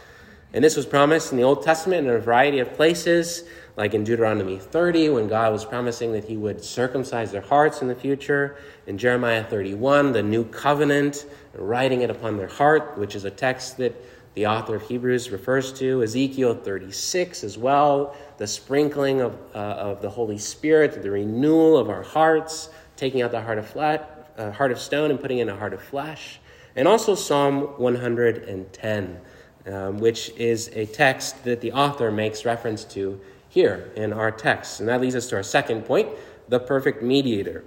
And 0.54 0.64
this 0.64 0.76
was 0.76 0.86
promised 0.86 1.32
in 1.32 1.38
the 1.38 1.44
Old 1.44 1.64
Testament 1.64 2.06
in 2.06 2.14
a 2.14 2.20
variety 2.20 2.60
of 2.60 2.74
places, 2.74 3.44
like 3.78 3.94
in 3.94 4.04
Deuteronomy 4.04 4.60
30, 4.60 5.10
when 5.10 5.28
God 5.28 5.54
was 5.54 5.64
promising 5.64 6.12
that 6.12 6.26
he 6.26 6.36
would 6.36 6.64
circumcise 6.64 7.32
their 7.32 7.42
hearts 7.42 7.82
in 7.82 7.88
the 7.88 7.96
future. 7.96 8.58
In 8.86 8.98
Jeremiah 8.98 9.44
31, 9.44 10.12
the 10.12 10.22
new 10.22 10.44
covenant, 10.44 11.26
writing 11.54 12.02
it 12.02 12.10
upon 12.10 12.36
their 12.36 12.50
heart, 12.50 12.98
which 12.98 13.16
is 13.16 13.24
a 13.24 13.32
text 13.32 13.78
that 13.78 13.96
the 14.34 14.46
author 14.46 14.76
of 14.76 14.82
Hebrews 14.84 15.30
refers 15.30 15.72
to. 15.74 16.04
Ezekiel 16.04 16.56
36 16.56 17.44
as 17.44 17.58
well, 17.58 18.16
the 18.38 18.48
sprinkling 18.48 19.22
of, 19.22 19.38
uh, 19.54 19.58
of 19.58 20.02
the 20.02 20.10
Holy 20.10 20.38
Spirit, 20.38 21.02
the 21.02 21.12
renewal 21.12 21.78
of 21.78 21.90
our 21.90 22.04
hearts, 22.04 22.70
taking 22.96 23.22
out 23.22 23.32
the 23.32 23.42
heart 23.42 23.58
of, 23.58 23.68
flat, 23.68 24.32
uh, 24.38 24.52
heart 24.52 24.72
of 24.72 24.80
stone 24.80 25.12
and 25.12 25.20
putting 25.20 25.40
in 25.40 25.50
a 25.50 25.56
heart 25.56 25.74
of 25.74 25.82
flesh. 25.82 26.40
And 26.76 26.88
also 26.88 27.16
Psalm 27.16 27.62
110, 27.78 29.20
um, 29.68 30.00
which 30.00 30.30
is 30.32 30.70
a 30.70 30.86
text 30.86 31.44
that 31.44 31.62
the 31.62 31.72
author 31.72 32.12
makes 32.12 32.46
reference 32.46 32.84
to 32.86 33.20
here 33.50 33.92
in 33.96 34.14
our 34.14 34.32
text. 34.32 34.80
And 34.80 34.90
that 34.90 35.02
leads 35.02 35.16
us 35.16 35.28
to 35.30 35.36
our 35.36 35.44
second 35.44 35.84
point 35.84 36.10
the 36.48 36.60
perfect 36.60 37.02
mediator. 37.02 37.64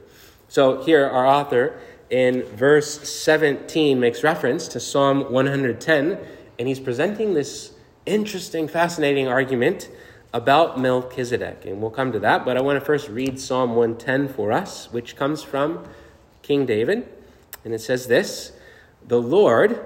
So 0.48 0.82
here, 0.82 1.06
our 1.06 1.26
author 1.26 1.78
in 2.10 2.42
verse 2.42 3.08
17 3.08 3.98
makes 3.98 4.22
reference 4.22 4.68
to 4.68 4.80
Psalm 4.80 5.32
110 5.32 6.18
and 6.58 6.68
he's 6.68 6.80
presenting 6.80 7.34
this 7.34 7.72
interesting, 8.06 8.68
fascinating 8.68 9.26
argument 9.26 9.88
about 10.32 10.78
Melchizedek. 10.78 11.64
And 11.64 11.80
we'll 11.80 11.90
come 11.90 12.12
to 12.12 12.18
that, 12.20 12.44
but 12.44 12.56
I 12.56 12.60
want 12.60 12.78
to 12.78 12.84
first 12.84 13.08
read 13.08 13.40
Psalm 13.40 13.74
110 13.74 14.28
for 14.28 14.52
us, 14.52 14.92
which 14.92 15.16
comes 15.16 15.42
from 15.42 15.86
King 16.42 16.66
David. 16.66 17.08
And 17.64 17.72
it 17.72 17.80
says 17.80 18.06
this 18.06 18.52
The 19.06 19.20
Lord 19.20 19.84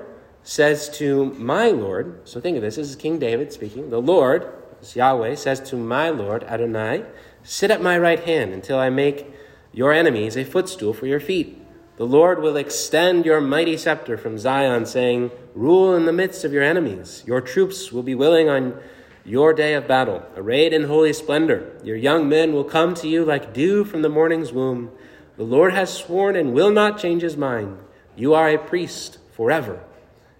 says 0.49 0.89
to 0.89 1.27
my 1.35 1.69
Lord, 1.69 2.27
so 2.27 2.41
think 2.41 2.57
of 2.57 2.63
this, 2.63 2.77
this 2.77 2.89
is 2.89 2.97
King 2.97 3.19
David 3.19 3.53
speaking. 3.53 3.91
The 3.91 4.01
Lord, 4.01 4.51
Yahweh, 4.95 5.35
says 5.35 5.61
to 5.69 5.77
my 5.77 6.09
Lord, 6.09 6.43
Adonai, 6.45 7.05
Sit 7.43 7.71
at 7.71 7.83
my 7.83 7.99
right 7.99 8.25
hand 8.25 8.55
until 8.55 8.79
I 8.79 8.89
make 8.89 9.31
your 9.75 9.93
enemies 9.93 10.39
a 10.39 10.47
footstool 10.47 10.95
for 10.95 11.07
your 11.07 11.21
feet. 11.21 11.61
The 11.99 12.07
Lord 12.07 12.41
will 12.41 12.57
extend 12.57 13.27
your 13.27 13.43
mighty 13.43 13.77
scepter 13.77 14.17
from 14.17 14.39
Zion, 14.39 14.87
saying, 14.87 15.33
Rule 15.55 15.95
in 15.95 16.07
the 16.07 16.15
midst 16.15 16.45
of 16.45 16.53
your 16.55 16.63
enemies. 16.63 17.23
Your 17.27 17.43
troops 17.43 17.93
will 17.93 18.03
be 18.03 18.15
willing 18.15 18.49
on 18.49 18.81
your 19.27 19.53
day 19.53 19.75
of 19.75 19.87
battle, 19.87 20.23
arrayed 20.35 20.73
in 20.73 20.85
holy 20.85 21.13
splendor. 21.13 21.79
Your 21.85 21.97
young 21.97 22.27
men 22.27 22.55
will 22.55 22.65
come 22.65 22.95
to 22.95 23.07
you 23.07 23.23
like 23.23 23.53
dew 23.53 23.85
from 23.85 24.01
the 24.01 24.09
morning's 24.09 24.51
womb. 24.51 24.93
The 25.37 25.45
Lord 25.45 25.75
has 25.75 25.93
sworn 25.93 26.37
and 26.37 26.55
will 26.55 26.71
not 26.71 26.99
change 26.99 27.21
his 27.21 27.37
mind. 27.37 27.77
You 28.17 28.33
are 28.33 28.49
a 28.49 28.57
priest 28.57 29.19
forever, 29.31 29.85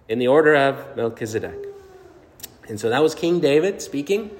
in 0.09 0.19
the 0.19 0.27
order 0.27 0.55
of 0.55 0.97
Melchizedek. 0.97 1.67
And 2.67 2.79
so 2.79 2.89
that 2.89 3.01
was 3.01 3.15
King 3.15 3.39
David 3.39 3.81
speaking. 3.81 4.31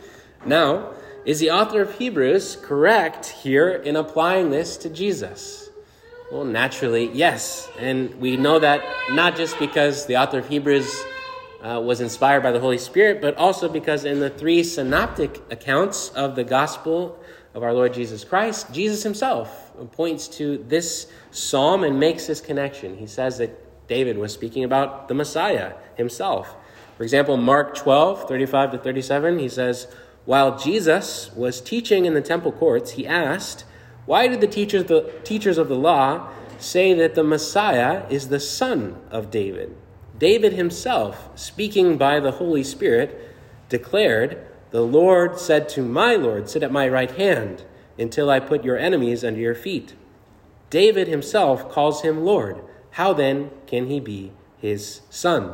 Now, 0.46 0.92
is 1.26 1.40
the 1.40 1.52
author 1.52 1.82
of 1.82 1.98
Hebrews 1.98 2.58
correct 2.62 3.28
here 3.28 3.70
in 3.70 3.96
applying 3.96 4.50
this 4.50 4.78
to 4.78 4.90
Jesus? 4.90 5.70
Well, 6.32 6.44
naturally, 6.44 7.10
yes. 7.12 7.70
And 7.80 8.14
we 8.16 8.36
know 8.36 8.60
that 8.60 8.84
not 9.12 9.36
just 9.36 9.58
because 9.60 10.06
the 10.06 10.18
author 10.18 10.40
of 10.40 10.48
Hebrews 10.48 11.04
uh, 11.62 11.82
was 11.84 12.02
inspired 12.02 12.42
by 12.42 12.52
the 12.52 12.60
Holy 12.60 12.78
Spirit, 12.78 13.22
but 13.22 13.36
also 13.36 13.68
because 13.70 14.06
in 14.06 14.20
the 14.20 14.30
three 14.30 14.64
synoptic 14.64 15.42
accounts 15.52 16.10
of 16.10 16.36
the 16.36 16.44
gospel 16.44 17.20
of 17.54 17.64
our 17.64 17.74
Lord 17.74 17.94
Jesus 17.94 18.24
Christ, 18.24 18.72
Jesus 18.72 19.04
himself 19.04 19.72
points 19.92 20.28
to 20.28 20.64
this 20.68 21.12
psalm 21.32 21.84
and 21.84 22.00
makes 22.00 22.28
this 22.28 22.42
connection. 22.42 22.98
He 22.98 23.08
says 23.08 23.38
that 23.40 23.69
David 23.90 24.18
was 24.18 24.32
speaking 24.34 24.64
about 24.64 25.10
the 25.10 25.14
Messiah 25.14 25.74
himself. 25.98 26.56
For 26.96 27.04
example, 27.04 27.36
Mark 27.36 27.76
12, 27.76 28.30
35 28.30 28.72
to 28.72 28.78
37, 28.78 29.40
he 29.40 29.50
says, 29.50 29.88
While 30.24 30.58
Jesus 30.58 31.32
was 31.34 31.60
teaching 31.60 32.06
in 32.06 32.14
the 32.14 32.22
temple 32.22 32.54
courts, 32.54 32.92
he 32.92 33.06
asked, 33.06 33.66
why 34.10 34.28
did 34.28 34.42
the 34.42 34.48
teachers, 34.48 34.86
the 34.86 35.02
teachers 35.24 35.60
of 35.60 35.68
the 35.68 35.76
law 35.76 36.30
say 36.58 36.96
that 36.96 37.14
the 37.14 37.24
Messiah 37.24 38.08
is 38.10 38.30
the 38.30 38.40
son 38.40 39.00
of 39.12 39.30
David? 39.30 39.78
David 40.18 40.54
himself, 40.54 41.30
speaking 41.36 41.96
by 41.96 42.20
the 42.20 42.32
Holy 42.32 42.64
Spirit, 42.64 43.36
declared, 43.70 44.48
The 44.72 44.82
Lord 44.82 45.38
said 45.38 45.70
to 45.70 45.84
my 45.84 46.16
Lord, 46.16 46.50
Sit 46.50 46.64
at 46.64 46.72
my 46.72 46.90
right 46.90 47.12
hand 47.12 47.66
until 48.00 48.32
I 48.32 48.40
put 48.40 48.64
your 48.64 48.80
enemies 48.80 49.24
under 49.24 49.40
your 49.40 49.54
feet. 49.54 49.94
David 50.72 51.08
himself 51.08 51.70
calls 51.70 52.02
him 52.02 52.26
Lord. 52.26 52.64
How 52.92 53.14
then 53.14 53.52
can 53.68 53.88
he 53.88 54.00
be 54.00 54.32
his 54.58 55.02
son? 55.10 55.54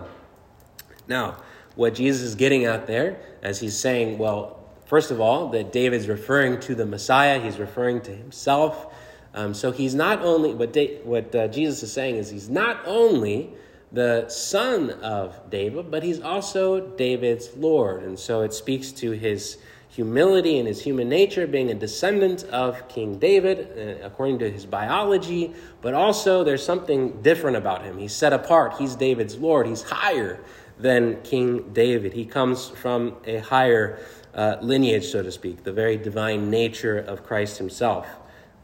Now, 1.08 1.38
what 1.76 1.96
Jesus 1.96 2.22
is 2.22 2.36
getting 2.36 2.66
at 2.66 2.88
there, 2.88 3.20
as 3.42 3.60
he's 3.60 3.78
saying, 3.78 4.18
well, 4.18 4.66
First 4.86 5.10
of 5.10 5.20
all, 5.20 5.50
that 5.50 5.72
David's 5.72 6.08
referring 6.08 6.60
to 6.62 6.76
the 6.76 6.86
Messiah, 6.86 7.40
he's 7.40 7.58
referring 7.58 8.02
to 8.02 8.12
himself. 8.12 8.94
Um, 9.34 9.54
so 9.54 9.72
he's 9.72 9.96
not 9.96 10.22
only, 10.22 10.54
what, 10.54 10.74
da- 10.74 11.00
what 11.00 11.34
uh, 11.34 11.48
Jesus 11.48 11.82
is 11.82 11.92
saying 11.92 12.18
is 12.18 12.30
he's 12.30 12.50
not 12.50 12.82
only 12.86 13.52
the 13.92 14.30
son 14.30 14.92
of 14.92 15.50
David, 15.50 15.90
but 15.90 16.04
he's 16.04 16.22
also 16.22 16.80
David's 16.80 17.56
Lord. 17.58 18.04
And 18.04 18.18
so 18.18 18.42
it 18.42 18.54
speaks 18.54 18.92
to 18.94 19.12
his 19.12 19.58
humility 19.96 20.60
and 20.60 20.68
his 20.68 20.82
human 20.82 21.08
nature, 21.08 21.48
being 21.48 21.72
a 21.72 21.74
descendant 21.74 22.44
of 22.46 22.86
King 22.90 23.18
David, 23.18 23.60
uh, 24.02 24.06
according 24.06 24.40
to 24.40 24.52
his 24.52 24.66
biology, 24.66 25.54
but 25.82 25.94
also 25.94 26.44
there's 26.44 26.66
something 26.66 27.22
different 27.22 27.56
about 27.56 27.82
him. 27.82 27.98
He's 27.98 28.14
set 28.14 28.34
apart, 28.34 28.74
he's 28.78 28.96
David's 28.96 29.38
Lord, 29.38 29.68
he's 29.68 29.84
higher 29.84 30.44
than 30.78 31.22
King 31.22 31.72
David. 31.72 32.12
He 32.12 32.26
comes 32.26 32.68
from 32.68 33.16
a 33.26 33.38
higher 33.38 34.00
uh, 34.34 34.58
lineage, 34.62 35.06
so 35.06 35.24
to 35.24 35.32
speak, 35.32 35.64
the 35.64 35.72
very 35.72 35.96
divine 35.96 36.50
nature 36.50 36.98
of 36.98 37.24
Christ 37.24 37.58
himself. 37.58 38.06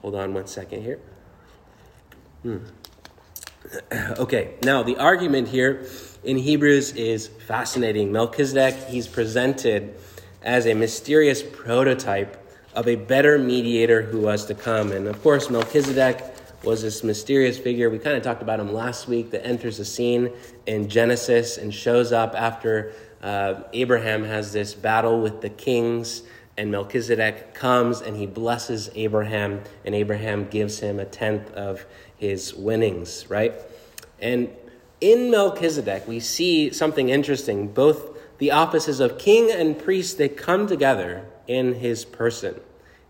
Hold 0.01 0.15
on 0.15 0.33
one 0.33 0.47
second 0.47 0.81
here. 0.81 0.99
Hmm. 2.43 2.57
Okay, 4.17 4.55
now 4.63 4.83
the 4.83 4.97
argument 4.97 5.47
here 5.47 5.85
in 6.25 6.35
Hebrews 6.35 6.91
is 6.93 7.27
fascinating. 7.27 8.11
Melchizedek, 8.11 8.75
he's 8.89 9.07
presented 9.07 9.95
as 10.41 10.65
a 10.65 10.73
mysterious 10.73 11.43
prototype 11.43 12.37
of 12.73 12.87
a 12.87 12.95
better 12.95 13.37
mediator 13.37 14.01
who 14.01 14.21
was 14.21 14.45
to 14.45 14.53
come. 14.53 14.91
And 14.91 15.07
of 15.07 15.21
course, 15.21 15.49
Melchizedek 15.49 16.23
was 16.63 16.81
this 16.83 17.03
mysterious 17.03 17.57
figure. 17.57 17.89
We 17.89 17.99
kind 17.99 18.15
of 18.15 18.23
talked 18.23 18.41
about 18.41 18.59
him 18.59 18.71
last 18.71 19.07
week 19.07 19.31
that 19.31 19.45
enters 19.45 19.77
the 19.77 19.85
scene 19.85 20.31
in 20.65 20.89
Genesis 20.89 21.57
and 21.57 21.73
shows 21.73 22.11
up 22.11 22.35
after 22.35 22.93
uh, 23.21 23.63
Abraham 23.73 24.23
has 24.23 24.53
this 24.53 24.73
battle 24.73 25.21
with 25.21 25.41
the 25.41 25.49
kings 25.49 26.23
And 26.57 26.69
Melchizedek 26.69 27.53
comes 27.53 28.01
and 28.01 28.15
he 28.17 28.25
blesses 28.27 28.89
Abraham, 28.93 29.61
and 29.85 29.95
Abraham 29.95 30.47
gives 30.47 30.79
him 30.79 30.99
a 30.99 31.05
tenth 31.05 31.51
of 31.53 31.85
his 32.17 32.53
winnings, 32.53 33.25
right? 33.29 33.53
And 34.19 34.49
in 34.99 35.31
Melchizedek, 35.31 36.07
we 36.07 36.19
see 36.19 36.71
something 36.71 37.09
interesting. 37.09 37.69
Both 37.69 38.20
the 38.41 38.49
offices 38.49 38.99
of 38.99 39.19
king 39.19 39.51
and 39.51 39.77
priest, 39.77 40.17
they 40.17 40.27
come 40.27 40.65
together 40.65 41.23
in 41.45 41.75
his 41.75 42.03
person. 42.03 42.59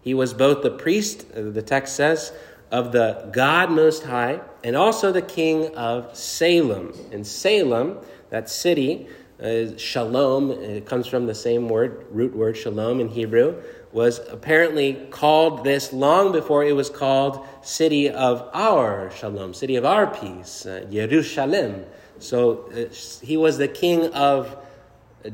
He 0.01 0.13
was 0.13 0.33
both 0.33 0.61
the 0.61 0.69
priest, 0.69 1.25
the 1.33 1.61
text 1.61 1.95
says, 1.95 2.33
of 2.69 2.91
the 2.91 3.29
God 3.31 3.71
Most 3.71 4.03
High, 4.03 4.41
and 4.61 4.75
also 4.75 5.13
the 5.13 5.21
king 5.21 5.73
of 5.73 6.17
Salem. 6.17 6.93
In 7.13 7.23
Salem, 7.23 8.00
that 8.29 8.50
city, 8.50 9.07
uh, 9.41 9.77
shalom, 9.77 10.51
it 10.51 10.85
comes 10.85 11.07
from 11.07 11.27
the 11.27 11.35
same 11.35 11.69
word, 11.69 12.05
root 12.11 12.35
word 12.35 12.57
shalom 12.57 13.00
in 13.00 13.07
Hebrew, 13.07 13.63
was 13.93 14.19
apparently 14.27 14.95
called 15.11 15.63
this 15.63 15.93
long 15.93 16.33
before 16.33 16.65
it 16.65 16.75
was 16.75 16.89
called 16.89 17.47
city 17.61 18.09
of 18.09 18.50
our 18.53 19.09
shalom, 19.11 19.53
city 19.53 19.77
of 19.77 19.85
our 19.85 20.07
peace, 20.07 20.65
uh, 20.65 20.85
Jerusalem. 20.91 21.85
So 22.19 22.69
uh, 22.75 22.93
he 23.25 23.38
was 23.38 23.57
the 23.57 23.69
king 23.69 24.13
of 24.13 24.57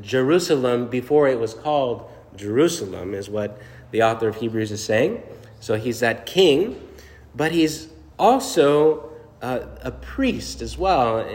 Jerusalem 0.00 0.88
before 0.88 1.28
it 1.28 1.38
was 1.38 1.54
called 1.54 2.10
Jerusalem, 2.36 3.14
is 3.14 3.28
what 3.28 3.60
the 3.90 4.02
author 4.02 4.28
of 4.28 4.36
Hebrews 4.36 4.70
is 4.70 4.84
saying. 4.84 5.22
So 5.60 5.74
he's 5.74 6.00
that 6.00 6.26
king, 6.26 6.80
but 7.34 7.52
he's 7.52 7.88
also 8.18 9.10
uh, 9.42 9.60
a 9.82 9.90
priest 9.90 10.62
as 10.62 10.76
well, 10.76 11.26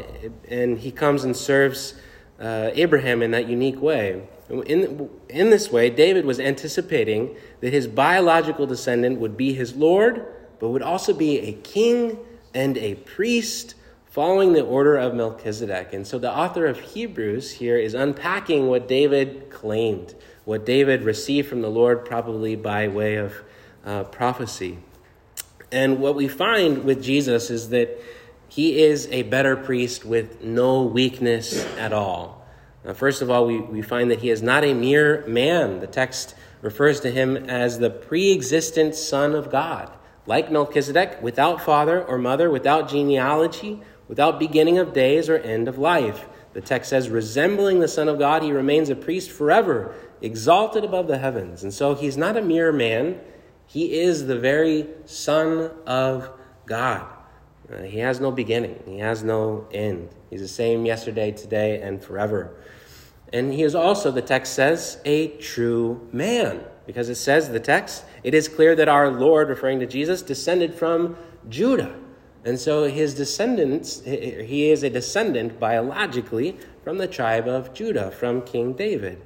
and 0.48 0.79
he 0.79 0.91
comes 0.91 1.24
and 1.24 1.36
serves 1.36 1.95
uh, 2.39 2.72
Abraham 2.74 3.22
in 3.22 3.31
that 3.31 3.48
unique 3.48 3.81
way. 3.81 4.27
In, 4.50 5.10
in 5.29 5.50
this 5.50 5.72
way, 5.72 5.89
David 5.89 6.25
was 6.25 6.39
anticipating 6.39 7.36
that 7.62 7.72
his 7.74 7.88
biological 7.88 8.67
descendant 8.67 9.19
would 9.19 9.38
be 9.38 9.53
his 9.53 9.75
Lord, 9.75 10.25
but 10.60 10.69
would 10.69 10.81
also 10.81 11.13
be 11.13 11.39
a 11.39 11.53
king 11.53 12.19
and 12.53 12.77
a 12.77 12.95
priest 12.95 13.75
following 14.13 14.53
the 14.53 14.62
order 14.62 14.96
of 14.96 15.15
Melchizedek. 15.15 15.91
And 15.91 16.05
so 16.05 16.20
the 16.20 16.32
author 16.32 16.67
of 16.67 16.79
Hebrews 16.79 17.53
here 17.53 17.79
is 17.79 17.96
unpacking 17.96 18.67
what 18.67 18.88
David 18.88 19.50
claimed, 19.50 20.13
what 20.46 20.67
David 20.67 21.01
received 21.01 21.50
from 21.50 21.63
the 21.63 21.70
Lord, 21.70 22.05
probably 22.05 22.55
by 22.55 22.88
way 22.89 23.15
of 23.15 23.34
uh, 23.84 24.03
prophecy. 24.03 24.77
And 25.72 26.00
what 26.00 26.13
we 26.13 26.27
find 26.27 26.84
with 26.84 27.03
Jesus 27.03 27.50
is 27.50 27.70
that 27.70 28.00
he 28.48 28.84
is 28.84 29.08
a 29.08 29.24
better 29.24 29.55
priest 29.55 30.05
with 30.05 30.43
no 30.43 30.84
weakness 30.84 31.65
at 31.79 31.91
all. 31.91 32.46
Now, 32.86 32.93
first 32.93 33.24
of 33.24 33.32
all, 33.32 33.48
we, 33.48 33.62
we 33.62 33.82
find 33.82 34.12
that 34.12 34.20
he 34.20 34.29
is 34.29 34.43
not 34.43 34.63
a 34.63 34.75
mere 34.75 35.25
man. 35.25 35.79
The 35.79 35.88
text 35.88 36.36
refers 36.62 37.00
to 37.00 37.10
him 37.10 37.36
as 37.36 37.79
the 37.79 37.89
pre 37.89 38.32
existent 38.32 38.93
Son 38.93 39.34
of 39.34 39.50
God. 39.50 39.91
Like 40.27 40.51
Melchizedek, 40.51 41.20
without 41.22 41.62
father 41.62 42.01
or 42.01 42.20
mother, 42.20 42.51
without 42.51 42.88
genealogy, 42.88 43.82
without 44.13 44.38
beginning 44.38 44.77
of 44.77 44.93
days 44.93 45.27
or 45.27 45.38
end 45.38 45.67
of 45.67 45.79
life. 45.79 46.27
The 46.53 46.62
text 46.62 46.91
says, 46.91 47.10
resembling 47.10 47.79
the 47.79 47.88
Son 47.88 48.08
of 48.08 48.20
God, 48.20 48.43
he 48.43 48.51
remains 48.51 48.91
a 48.91 48.96
priest 48.96 49.32
forever, 49.32 49.96
exalted 50.22 50.84
above 50.84 51.08
the 51.08 51.17
heavens. 51.17 51.63
And 51.63 51.74
so 51.74 51.96
he's 51.96 52.15
not 52.15 52.38
a 52.38 52.41
mere 52.43 52.72
man, 52.72 53.20
he 53.65 54.00
is 54.00 54.27
the 54.27 54.38
very 54.38 54.88
Son 55.05 55.72
of 55.88 56.29
God. 56.67 57.08
Uh, 57.74 57.82
he 57.82 57.98
has 57.98 58.20
no 58.20 58.29
beginning, 58.29 58.84
he 58.86 59.00
has 59.00 59.24
no 59.24 59.67
end. 59.72 60.10
He's 60.29 60.41
the 60.41 60.48
same 60.48 60.86
yesterday, 60.86 61.32
today, 61.32 61.82
and 61.82 62.00
forever. 62.00 62.55
And 63.34 63.51
he 63.51 63.63
is 63.63 63.74
also, 63.74 64.12
the 64.12 64.22
text 64.22 64.53
says, 64.53 65.01
a 65.05 65.29
true 65.38 66.08
man. 66.12 66.63
Because 66.86 67.10
it 67.10 67.15
says, 67.15 67.50
the 67.50 67.60
text, 67.60 68.05
it 68.22 68.36
is 68.36 68.48
clear 68.48 68.75
that 68.75 68.88
our 68.88 69.10
Lord, 69.10 69.50
referring 69.50 69.79
to 69.79 69.88
Jesus, 69.88 70.22
descended 70.22 70.75
from 70.75 71.17
Judah. 71.50 71.96
And 72.46 72.60
so 72.60 72.86
his 72.86 73.14
descendants, 73.14 74.02
he 74.04 74.70
is 74.70 74.84
a 74.84 74.90
descendant 74.90 75.60
biologically 75.60 76.58
from 76.84 76.98
the 76.98 77.08
tribe 77.08 77.48
of 77.48 77.74
Judah, 77.74 78.12
from 78.12 78.42
King 78.42 78.74
David. 78.74 79.22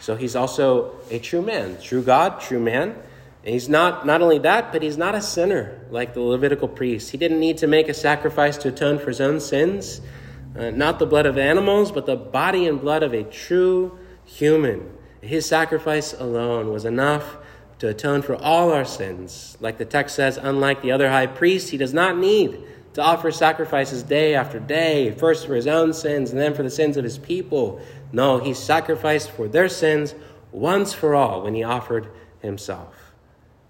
So 0.00 0.16
he's 0.16 0.34
also 0.34 0.96
a 1.10 1.18
true 1.18 1.42
man, 1.42 1.80
true 1.80 2.02
God, 2.02 2.40
true 2.40 2.60
man. 2.60 2.96
And 3.44 3.52
he's 3.54 3.68
not, 3.68 4.04
not 4.04 4.20
only 4.20 4.38
that, 4.40 4.72
but 4.72 4.82
he's 4.82 4.98
not 4.98 5.14
a 5.14 5.22
sinner 5.22 5.80
like 5.90 6.14
the 6.14 6.20
Levitical 6.20 6.66
priest. 6.66 7.10
He 7.10 7.18
didn't 7.18 7.38
need 7.38 7.58
to 7.58 7.68
make 7.68 7.88
a 7.88 7.94
sacrifice 7.94 8.56
to 8.58 8.68
atone 8.68 8.98
for 8.98 9.06
his 9.06 9.20
own 9.20 9.38
sins, 9.38 10.00
uh, 10.58 10.70
not 10.70 10.98
the 10.98 11.06
blood 11.06 11.26
of 11.26 11.38
animals, 11.38 11.92
but 11.92 12.06
the 12.06 12.16
body 12.16 12.66
and 12.66 12.80
blood 12.80 13.04
of 13.04 13.14
a 13.14 13.22
true 13.22 13.96
human. 14.24 14.90
His 15.20 15.46
sacrifice 15.46 16.12
alone 16.12 16.72
was 16.72 16.84
enough 16.84 17.36
to 17.78 17.88
atone 17.88 18.22
for 18.22 18.36
all 18.36 18.72
our 18.72 18.84
sins. 18.84 19.56
Like 19.60 19.78
the 19.78 19.84
text 19.84 20.16
says, 20.16 20.38
unlike 20.38 20.82
the 20.82 20.92
other 20.92 21.10
high 21.10 21.26
priest, 21.26 21.70
he 21.70 21.76
does 21.76 21.92
not 21.92 22.16
need 22.16 22.58
to 22.94 23.02
offer 23.02 23.30
sacrifices 23.30 24.02
day 24.02 24.34
after 24.34 24.58
day, 24.58 25.10
first 25.10 25.46
for 25.46 25.54
his 25.54 25.66
own 25.66 25.92
sins 25.92 26.30
and 26.30 26.40
then 26.40 26.54
for 26.54 26.62
the 26.62 26.70
sins 26.70 26.96
of 26.96 27.04
his 27.04 27.18
people. 27.18 27.80
No, 28.12 28.38
he 28.38 28.54
sacrificed 28.54 29.30
for 29.30 29.48
their 29.48 29.68
sins 29.68 30.14
once 30.50 30.94
for 30.94 31.14
all 31.14 31.42
when 31.42 31.54
he 31.54 31.62
offered 31.62 32.08
himself. 32.40 33.12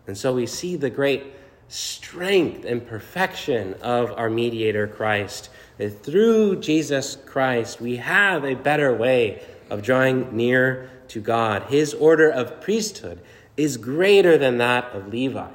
And 0.07 0.17
so 0.17 0.33
we 0.35 0.47
see 0.47 0.77
the 0.77 0.91
great 0.91 1.25
strength 1.69 2.65
and 2.65 2.87
perfection 2.87 3.75
of 3.83 4.13
our 4.13 4.31
mediator 4.31 4.87
Christ. 4.87 5.51
That 5.79 6.05
through 6.05 6.61
Jesus 6.61 7.17
Christ, 7.27 7.81
we 7.81 7.97
have 7.97 8.45
a 8.45 8.55
better 8.55 8.95
way 8.95 9.43
of 9.69 9.83
drawing 9.83 10.37
near 10.37 10.89
to 11.09 11.21
God. 11.21 11.65
His 11.65 11.95
order 11.95 12.31
of 12.31 12.61
priesthood 12.61 13.21
is 13.57 13.77
greater 13.77 14.37
than 14.37 14.59
that 14.59 14.93
of 14.93 15.09
Levi. 15.09 15.51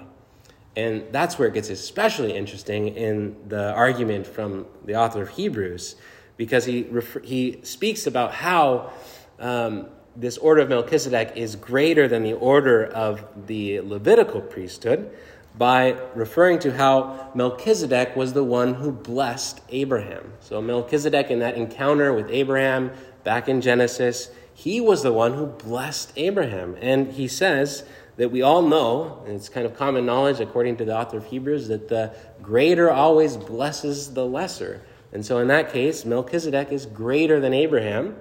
And 0.75 1.05
that's 1.11 1.37
where 1.37 1.47
it 1.47 1.53
gets 1.53 1.69
especially 1.69 2.33
interesting 2.33 2.89
in 2.89 3.35
the 3.47 3.73
argument 3.73 4.25
from 4.25 4.65
the 4.85 4.95
author 4.95 5.21
of 5.21 5.29
Hebrews, 5.29 5.95
because 6.37 6.65
he, 6.65 6.83
refer, 6.83 7.19
he 7.19 7.59
speaks 7.63 8.07
about 8.07 8.33
how 8.33 8.93
um, 9.39 9.87
this 10.15 10.37
order 10.37 10.61
of 10.61 10.69
Melchizedek 10.69 11.33
is 11.35 11.55
greater 11.55 12.07
than 12.07 12.23
the 12.23 12.33
order 12.33 12.85
of 12.85 13.23
the 13.47 13.81
Levitical 13.81 14.41
priesthood 14.41 15.11
by 15.57 15.97
referring 16.15 16.59
to 16.59 16.71
how 16.71 17.31
Melchizedek 17.35 18.15
was 18.15 18.33
the 18.33 18.43
one 18.43 18.75
who 18.75 18.91
blessed 18.91 19.59
Abraham. 19.69 20.33
So, 20.39 20.61
Melchizedek, 20.61 21.29
in 21.29 21.39
that 21.39 21.55
encounter 21.55 22.13
with 22.13 22.29
Abraham 22.29 22.91
back 23.23 23.49
in 23.49 23.59
Genesis, 23.59 24.29
he 24.61 24.79
was 24.79 25.01
the 25.01 25.11
one 25.11 25.33
who 25.33 25.47
blessed 25.47 26.13
Abraham. 26.15 26.77
And 26.79 27.11
he 27.13 27.27
says 27.27 27.83
that 28.17 28.29
we 28.29 28.43
all 28.43 28.61
know, 28.61 29.23
and 29.25 29.35
it's 29.35 29.49
kind 29.49 29.65
of 29.65 29.75
common 29.75 30.05
knowledge 30.05 30.39
according 30.39 30.77
to 30.77 30.85
the 30.85 30.95
author 30.95 31.17
of 31.17 31.25
Hebrews, 31.25 31.67
that 31.69 31.87
the 31.87 32.13
greater 32.43 32.91
always 32.91 33.37
blesses 33.37 34.13
the 34.13 34.23
lesser. 34.23 34.83
And 35.11 35.25
so 35.25 35.39
in 35.39 35.47
that 35.47 35.73
case, 35.73 36.05
Melchizedek 36.05 36.71
is 36.71 36.85
greater 36.85 37.39
than 37.39 37.55
Abraham. 37.55 38.17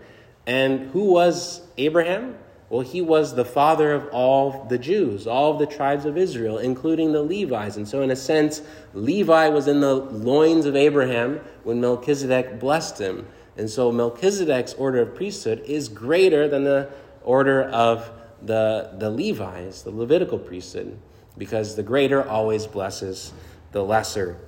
And 0.47 0.89
who 0.93 1.13
was 1.13 1.61
Abraham? 1.77 2.37
Well, 2.71 2.81
he 2.81 3.03
was 3.03 3.35
the 3.35 3.45
father 3.45 3.93
of 3.93 4.09
all 4.11 4.65
the 4.65 4.79
Jews, 4.79 5.27
all 5.27 5.53
of 5.53 5.59
the 5.59 5.67
tribes 5.67 6.07
of 6.07 6.17
Israel, 6.17 6.57
including 6.57 7.13
the 7.13 7.23
Levites. 7.23 7.77
And 7.77 7.87
so, 7.87 8.01
in 8.01 8.11
a 8.11 8.17
sense, 8.17 8.63
Levi 8.95 9.49
was 9.49 9.69
in 9.69 9.83
the 9.83 9.95
loins 9.95 10.65
of 10.65 10.75
Abraham 10.75 11.41
when 11.65 11.83
Melchizedek 11.83 12.59
blessed 12.59 12.99
him. 12.99 13.27
And 13.61 13.69
so 13.69 13.93
Melchizedek's 13.93 14.73
order 14.73 15.03
of 15.03 15.15
priesthood 15.15 15.61
is 15.67 15.91
greater 15.91 16.49
than 16.49 16.65
the 16.65 16.89
order 17.23 17.65
of 17.65 18.11
the, 18.41 18.95
the 18.97 19.11
Levites, 19.11 19.83
the 19.83 19.91
Levitical 19.91 20.39
priesthood, 20.39 20.99
because 21.37 21.77
the 21.77 21.83
greater 21.83 22.27
always 22.27 22.67
blesses 22.67 23.35
the 23.73 23.85
lesser. 23.85 24.39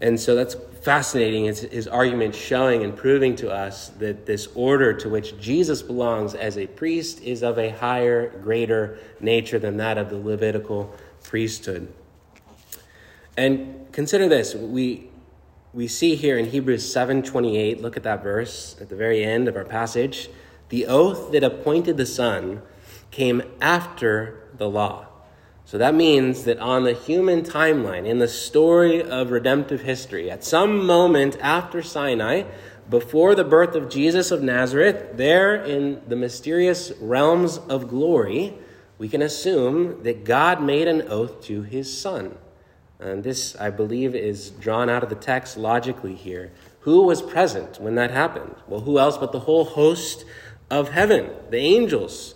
And 0.00 0.18
so 0.18 0.34
that's 0.34 0.56
fascinating. 0.80 1.44
It's 1.44 1.60
his 1.60 1.86
argument 1.86 2.34
showing 2.34 2.84
and 2.84 2.96
proving 2.96 3.36
to 3.36 3.50
us 3.50 3.90
that 3.98 4.24
this 4.24 4.48
order 4.54 4.94
to 4.94 5.10
which 5.10 5.38
Jesus 5.38 5.82
belongs 5.82 6.34
as 6.34 6.56
a 6.56 6.66
priest 6.66 7.20
is 7.20 7.42
of 7.42 7.58
a 7.58 7.68
higher, 7.68 8.30
greater 8.40 8.98
nature 9.20 9.58
than 9.58 9.76
that 9.76 9.98
of 9.98 10.08
the 10.08 10.16
Levitical 10.16 10.94
priesthood. 11.22 11.92
And 13.36 13.92
consider 13.92 14.26
this. 14.26 14.54
We, 14.54 15.07
we 15.78 15.86
see 15.86 16.16
here 16.16 16.36
in 16.36 16.46
Hebrews 16.46 16.92
7:28, 16.92 17.80
look 17.80 17.96
at 17.96 18.02
that 18.02 18.20
verse 18.20 18.74
at 18.80 18.88
the 18.88 18.96
very 18.96 19.22
end 19.22 19.46
of 19.46 19.54
our 19.54 19.64
passage, 19.64 20.28
the 20.70 20.84
oath 20.86 21.30
that 21.30 21.44
appointed 21.44 21.96
the 21.96 22.04
Son 22.04 22.62
came 23.12 23.44
after 23.60 24.40
the 24.56 24.68
law. 24.68 25.06
So 25.64 25.78
that 25.78 25.94
means 25.94 26.42
that 26.46 26.58
on 26.58 26.82
the 26.82 26.94
human 26.94 27.42
timeline, 27.42 28.06
in 28.06 28.18
the 28.18 28.26
story 28.26 29.00
of 29.00 29.30
redemptive 29.30 29.82
history, 29.82 30.28
at 30.28 30.42
some 30.42 30.84
moment 30.84 31.36
after 31.40 31.80
Sinai, 31.80 32.42
before 32.90 33.36
the 33.36 33.44
birth 33.44 33.76
of 33.76 33.88
Jesus 33.88 34.32
of 34.32 34.42
Nazareth, 34.42 35.10
there 35.14 35.54
in 35.54 36.00
the 36.08 36.16
mysterious 36.16 36.90
realms 37.00 37.58
of 37.68 37.86
glory, 37.86 38.54
we 38.98 39.08
can 39.08 39.22
assume 39.22 40.02
that 40.02 40.24
God 40.24 40.60
made 40.60 40.88
an 40.88 41.02
oath 41.02 41.40
to 41.42 41.62
his 41.62 41.96
Son. 41.96 42.36
And 43.00 43.22
this, 43.22 43.56
I 43.56 43.70
believe, 43.70 44.14
is 44.14 44.50
drawn 44.50 44.90
out 44.90 45.02
of 45.02 45.08
the 45.08 45.14
text 45.14 45.56
logically 45.56 46.14
here. 46.14 46.50
Who 46.80 47.02
was 47.02 47.22
present 47.22 47.80
when 47.80 47.94
that 47.94 48.10
happened? 48.10 48.56
Well, 48.66 48.80
who 48.80 48.98
else 48.98 49.16
but 49.16 49.32
the 49.32 49.40
whole 49.40 49.64
host 49.64 50.24
of 50.70 50.90
heaven, 50.90 51.30
the 51.50 51.58
angels? 51.58 52.34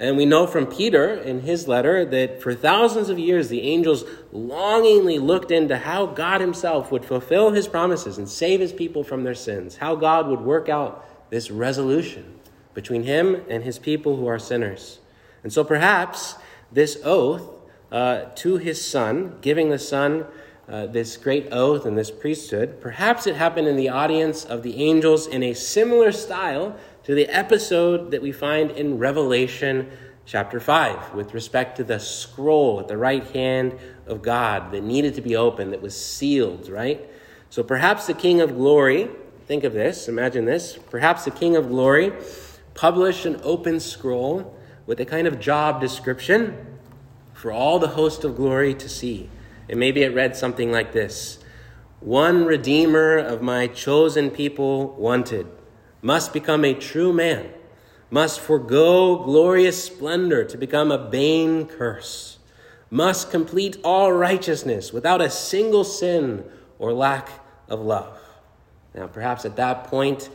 And 0.00 0.16
we 0.16 0.24
know 0.24 0.46
from 0.46 0.66
Peter 0.66 1.14
in 1.14 1.42
his 1.42 1.68
letter 1.68 2.06
that 2.06 2.42
for 2.42 2.54
thousands 2.54 3.10
of 3.10 3.18
years 3.18 3.48
the 3.48 3.60
angels 3.60 4.04
longingly 4.32 5.18
looked 5.18 5.50
into 5.50 5.76
how 5.76 6.06
God 6.06 6.40
himself 6.40 6.90
would 6.90 7.04
fulfill 7.04 7.52
his 7.52 7.68
promises 7.68 8.16
and 8.16 8.26
save 8.26 8.60
his 8.60 8.72
people 8.72 9.04
from 9.04 9.24
their 9.24 9.34
sins, 9.34 9.76
how 9.76 9.94
God 9.94 10.26
would 10.26 10.40
work 10.40 10.70
out 10.70 11.06
this 11.28 11.50
resolution 11.50 12.40
between 12.72 13.02
him 13.02 13.44
and 13.50 13.62
his 13.62 13.78
people 13.78 14.16
who 14.16 14.26
are 14.26 14.38
sinners. 14.38 15.00
And 15.42 15.52
so 15.52 15.64
perhaps 15.64 16.36
this 16.72 16.98
oath 17.04 17.59
uh, 17.90 18.26
to 18.36 18.56
his 18.56 18.84
son, 18.84 19.36
giving 19.40 19.70
the 19.70 19.78
son 19.78 20.26
uh, 20.68 20.86
this 20.86 21.16
great 21.16 21.48
oath 21.50 21.84
and 21.84 21.98
this 21.98 22.10
priesthood, 22.10 22.80
perhaps 22.80 23.26
it 23.26 23.34
happened 23.34 23.66
in 23.66 23.76
the 23.76 23.88
audience 23.88 24.44
of 24.44 24.62
the 24.62 24.82
angels 24.82 25.26
in 25.26 25.42
a 25.42 25.52
similar 25.52 26.12
style 26.12 26.76
to 27.02 27.14
the 27.14 27.26
episode 27.26 28.12
that 28.12 28.22
we 28.22 28.30
find 28.30 28.70
in 28.70 28.98
Revelation 28.98 29.90
chapter 30.26 30.60
5 30.60 31.14
with 31.14 31.34
respect 31.34 31.76
to 31.76 31.82
the 31.82 31.98
scroll 31.98 32.78
at 32.78 32.86
the 32.86 32.96
right 32.96 33.26
hand 33.32 33.76
of 34.06 34.22
God 34.22 34.70
that 34.70 34.84
needed 34.84 35.14
to 35.14 35.20
be 35.20 35.34
opened, 35.34 35.72
that 35.72 35.82
was 35.82 36.00
sealed, 36.00 36.68
right? 36.68 37.04
So 37.48 37.64
perhaps 37.64 38.06
the 38.06 38.14
King 38.14 38.40
of 38.40 38.54
Glory, 38.54 39.10
think 39.46 39.64
of 39.64 39.72
this, 39.72 40.06
imagine 40.06 40.44
this, 40.44 40.78
perhaps 40.90 41.24
the 41.24 41.32
King 41.32 41.56
of 41.56 41.68
Glory 41.68 42.12
published 42.74 43.26
an 43.26 43.40
open 43.42 43.80
scroll 43.80 44.56
with 44.86 45.00
a 45.00 45.04
kind 45.04 45.26
of 45.26 45.40
job 45.40 45.80
description 45.80 46.69
for 47.40 47.50
all 47.50 47.78
the 47.78 47.88
host 47.88 48.22
of 48.22 48.36
glory 48.36 48.74
to 48.74 48.86
see. 48.86 49.30
And 49.66 49.80
maybe 49.80 50.02
it 50.02 50.14
read 50.14 50.36
something 50.36 50.70
like 50.70 50.92
this 50.92 51.38
One 52.00 52.44
Redeemer 52.44 53.16
of 53.16 53.40
my 53.40 53.66
chosen 53.66 54.30
people 54.30 54.88
wanted 54.96 55.46
must 56.02 56.34
become 56.34 56.66
a 56.66 56.74
true 56.74 57.14
man, 57.14 57.48
must 58.10 58.40
forego 58.40 59.16
glorious 59.16 59.82
splendor 59.82 60.44
to 60.44 60.58
become 60.58 60.90
a 60.90 60.98
bane 60.98 61.66
curse, 61.66 62.38
must 62.90 63.30
complete 63.30 63.78
all 63.82 64.12
righteousness 64.12 64.92
without 64.92 65.22
a 65.22 65.30
single 65.30 65.84
sin 65.84 66.44
or 66.78 66.92
lack 66.92 67.30
of 67.70 67.80
love. 67.80 68.18
Now, 68.94 69.06
perhaps 69.06 69.46
at 69.46 69.56
that 69.56 69.84
point, 69.84 70.28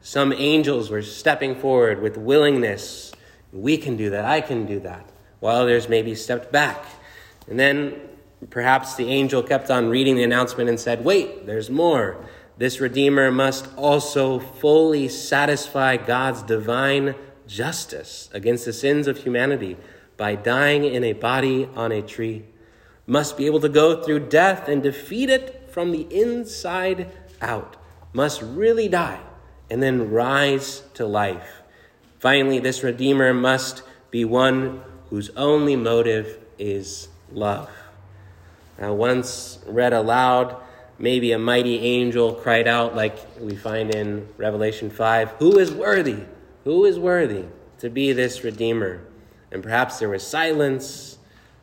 some 0.00 0.32
angels 0.32 0.90
were 0.90 1.02
stepping 1.02 1.56
forward 1.56 2.00
with 2.00 2.16
willingness. 2.16 3.10
We 3.52 3.78
can 3.78 3.96
do 3.96 4.10
that. 4.10 4.24
I 4.24 4.40
can 4.40 4.64
do 4.64 4.78
that. 4.80 5.11
While 5.42 5.56
others 5.56 5.88
maybe 5.88 6.14
stepped 6.14 6.52
back. 6.52 6.84
And 7.48 7.58
then 7.58 8.00
perhaps 8.48 8.94
the 8.94 9.08
angel 9.08 9.42
kept 9.42 9.72
on 9.72 9.88
reading 9.88 10.14
the 10.14 10.22
announcement 10.22 10.68
and 10.68 10.78
said, 10.78 11.04
Wait, 11.04 11.46
there's 11.46 11.68
more. 11.68 12.24
This 12.58 12.78
Redeemer 12.78 13.32
must 13.32 13.66
also 13.76 14.38
fully 14.38 15.08
satisfy 15.08 15.96
God's 15.96 16.42
divine 16.42 17.16
justice 17.48 18.30
against 18.32 18.66
the 18.66 18.72
sins 18.72 19.08
of 19.08 19.18
humanity 19.18 19.76
by 20.16 20.36
dying 20.36 20.84
in 20.84 21.02
a 21.02 21.12
body 21.12 21.68
on 21.74 21.90
a 21.90 22.02
tree. 22.02 22.44
Must 23.04 23.36
be 23.36 23.46
able 23.46 23.58
to 23.62 23.68
go 23.68 24.00
through 24.00 24.28
death 24.28 24.68
and 24.68 24.80
defeat 24.80 25.28
it 25.28 25.68
from 25.72 25.90
the 25.90 26.02
inside 26.02 27.10
out. 27.40 27.74
Must 28.12 28.40
really 28.42 28.86
die 28.86 29.18
and 29.68 29.82
then 29.82 30.08
rise 30.08 30.84
to 30.94 31.04
life. 31.04 31.62
Finally, 32.20 32.60
this 32.60 32.84
Redeemer 32.84 33.34
must 33.34 33.82
be 34.12 34.24
one 34.24 34.84
whose 35.12 35.28
only 35.36 35.76
motive 35.76 36.38
is 36.58 37.06
love. 37.34 37.68
Now, 38.78 38.94
once 38.94 39.58
read 39.66 39.92
aloud, 39.92 40.56
maybe 40.98 41.32
a 41.32 41.38
mighty 41.38 41.80
angel 41.80 42.32
cried 42.32 42.66
out, 42.66 42.96
like 42.96 43.18
we 43.38 43.54
find 43.54 43.94
in 43.94 44.26
Revelation 44.38 44.88
5 44.88 45.32
Who 45.32 45.58
is 45.58 45.70
worthy? 45.70 46.24
Who 46.64 46.86
is 46.86 46.98
worthy 46.98 47.44
to 47.80 47.90
be 47.90 48.14
this 48.14 48.42
Redeemer? 48.42 49.02
And 49.50 49.62
perhaps 49.62 49.98
there 49.98 50.08
was 50.08 50.26
silence. 50.26 51.18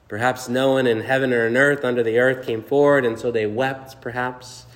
Perhaps 0.07 0.47
no 0.47 0.73
one 0.73 0.85
in 0.85 1.01
heaven 1.01 1.33
or 1.33 1.47
on 1.47 1.57
earth 1.57 1.83
under 1.83 2.03
the 2.03 2.19
earth 2.19 2.45
came 2.45 2.61
forward, 2.61 3.03
and 3.03 3.17
so 3.17 3.31
they 3.31 3.47
wept, 3.47 3.99
perhaps. 3.99 4.67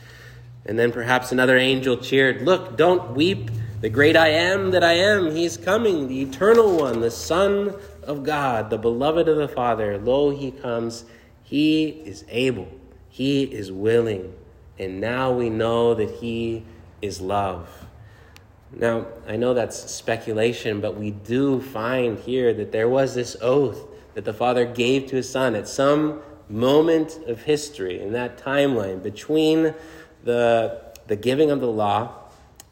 And 0.65 0.79
then 0.79 0.91
perhaps 0.91 1.31
another 1.31 1.57
angel 1.59 1.95
cheered, 1.95 2.41
Look, 2.41 2.75
don't 2.75 3.11
weep. 3.11 3.51
The 3.81 3.89
great 3.89 4.15
I 4.15 4.29
am 4.29 4.71
that 4.71 4.83
I 4.83 4.93
am, 4.93 5.35
he's 5.35 5.57
coming, 5.57 6.07
the 6.07 6.21
eternal 6.21 6.75
one, 6.77 7.01
the 7.01 7.11
Son 7.11 7.75
of 8.05 8.23
God, 8.23 8.69
the 8.69 8.77
beloved 8.77 9.27
of 9.27 9.37
the 9.37 9.47
Father. 9.47 9.97
Lo, 9.97 10.29
he 10.29 10.51
comes. 10.51 11.05
He 11.43 11.89
is 11.89 12.25
able, 12.29 12.67
he 13.09 13.43
is 13.43 13.71
willing 13.71 14.33
and 14.79 14.99
now 14.99 15.31
we 15.31 15.49
know 15.49 15.93
that 15.93 16.09
He 16.09 16.63
is 17.01 17.21
love. 17.21 17.69
Now, 18.71 19.05
I 19.27 19.35
know 19.35 19.53
that's 19.53 19.91
speculation, 19.91 20.81
but 20.81 20.97
we 20.97 21.11
do 21.11 21.61
find 21.61 22.17
here 22.17 22.53
that 22.53 22.71
there 22.71 22.89
was 22.89 23.13
this 23.13 23.37
oath 23.41 23.85
that 24.15 24.25
the 24.25 24.33
Father 24.33 24.65
gave 24.65 25.07
to 25.07 25.15
His 25.17 25.29
Son 25.29 25.55
at 25.55 25.67
some 25.67 26.21
moment 26.49 27.19
of 27.27 27.43
history 27.43 28.01
in 28.01 28.13
that 28.13 28.37
timeline 28.37 29.01
between 29.03 29.73
the, 30.23 30.81
the 31.07 31.15
giving 31.15 31.51
of 31.51 31.59
the 31.59 31.67
law 31.67 32.15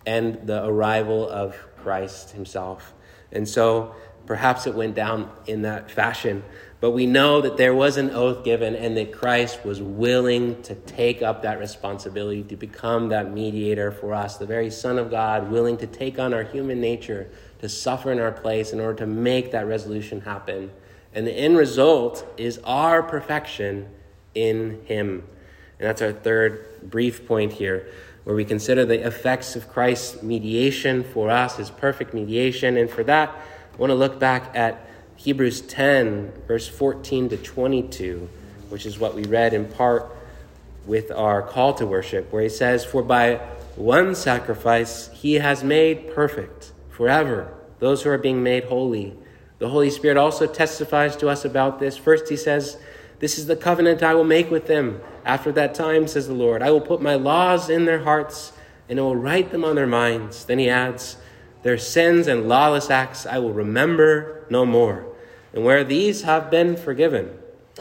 and 0.06 0.48
the 0.48 0.66
arrival 0.66 1.30
of 1.30 1.56
Christ 1.78 2.32
Himself. 2.32 2.94
And 3.32 3.48
so 3.48 3.96
perhaps 4.26 4.68
it 4.68 4.76
went 4.76 4.96
down 4.96 5.32
in 5.48 5.64
that 5.64 5.92
fashion. 5.92 6.44
But 6.82 6.92
we 6.92 7.06
know 7.06 7.42
that 7.42 7.58
there 7.58 7.76
was 7.76 7.98
an 7.98 8.10
oath 8.10 8.44
given 8.44 8.76
and 8.76 8.98
that 8.98 9.12
Christ 9.12 9.64
was 9.64 9.80
willing 9.80 10.62
to 10.64 10.74
take 10.74 11.22
up 11.22 11.44
that 11.44 11.60
responsibility 11.60 12.42
to 12.44 12.56
become 12.56 13.10
that 13.10 13.32
mediator 13.32 13.92
for 13.92 14.16
us, 14.16 14.38
the 14.38 14.48
very 14.48 14.72
Son 14.72 14.98
of 14.98 15.12
God, 15.12 15.52
willing 15.52 15.78
to 15.78 15.88
take 15.88 16.18
on 16.18 16.34
our 16.34 16.44
human 16.44 16.82
nature, 16.82 17.30
to 17.60 17.70
suffer 17.70 18.12
in 18.12 18.20
our 18.20 18.32
place 18.32 18.74
in 18.74 18.80
order 18.80 18.98
to 18.98 19.06
make 19.06 19.52
that 19.52 19.68
resolution 19.68 20.22
happen. 20.22 20.72
And 21.14 21.28
the 21.28 21.34
end 21.34 21.56
result 21.56 22.26
is 22.38 22.60
our 22.64 23.04
perfection 23.04 23.88
in 24.34 24.82
Him. 24.86 25.24
And 25.78 25.88
that's 25.88 26.02
our 26.02 26.14
third 26.14 26.90
brief 26.90 27.28
point 27.28 27.54
here, 27.54 27.88
where 28.24 28.36
we 28.36 28.46
consider 28.46 28.86
the 28.86 29.06
effects 29.06 29.56
of 29.56 29.70
Christ's 29.70 30.24
mediation 30.24 31.04
for 31.04 31.30
us, 31.30 31.58
His 31.58 31.70
perfect 31.70 32.16
mediation. 32.16 32.76
And 32.76 32.90
for 32.90 33.04
that, 33.04 33.36
I 33.74 33.78
want 33.78 33.92
to 33.92 33.96
look 33.96 34.20
back 34.20 34.52
at 34.56 34.88
Hebrews 35.16 35.62
10, 35.62 36.34
verse 36.48 36.68
14 36.68 37.30
to 37.30 37.38
22, 37.38 38.30
which 38.70 38.86
is 38.86 39.00
what 39.00 39.16
we 39.16 39.24
read 39.24 39.54
in 39.54 39.66
part 39.66 40.06
with 40.86 41.12
our 41.12 41.42
call 41.42 41.74
to 41.76 41.86
worship, 41.86 42.32
where 42.32 42.44
he 42.44 42.50
says, 42.50 42.84
For 42.84 43.04
by 43.04 43.36
one 43.76 44.16
sacrifice 44.16 45.10
he 45.14 45.36
has 45.36 45.64
made 45.64 46.14
perfect 46.14 46.72
forever 46.90 47.54
those 47.82 48.04
who 48.04 48.12
are 48.12 48.18
being 48.18 48.44
made 48.44 48.66
holy. 48.66 49.14
The 49.58 49.70
Holy 49.70 49.90
Spirit 49.90 50.16
also 50.16 50.46
testifies 50.46 51.16
to 51.18 51.28
us 51.28 51.44
about 51.44 51.80
this. 51.80 51.98
First, 51.98 52.30
he 52.30 52.38
says, 52.38 52.78
This 53.20 53.38
is 53.38 53.48
the 53.48 53.56
covenant 53.56 54.04
I 54.04 54.14
will 54.14 54.24
make 54.24 54.52
with 54.52 54.68
them. 54.68 55.02
After 55.26 55.52
that 55.54 55.74
time, 55.74 56.08
says 56.08 56.28
the 56.28 56.34
Lord, 56.34 56.62
I 56.62 56.70
will 56.72 56.82
put 56.82 57.02
my 57.02 57.16
laws 57.16 57.70
in 57.70 57.86
their 57.86 58.04
hearts 58.04 58.54
and 58.88 59.00
I 59.00 59.02
will 59.02 59.16
write 59.16 59.52
them 59.52 59.66
on 59.66 59.76
their 59.76 59.88
minds. 59.88 60.46
Then 60.46 60.60
he 60.60 60.70
adds, 60.70 61.18
Their 61.64 61.78
sins 61.78 62.28
and 62.28 62.50
lawless 62.50 62.90
acts 62.90 63.26
I 63.26 63.40
will 63.40 63.54
remember 63.54 64.46
no 64.50 64.66
more. 64.66 65.06
And 65.54 65.64
where 65.64 65.84
these 65.84 66.24
have 66.24 66.50
been 66.50 66.76
forgiven, 66.76 67.38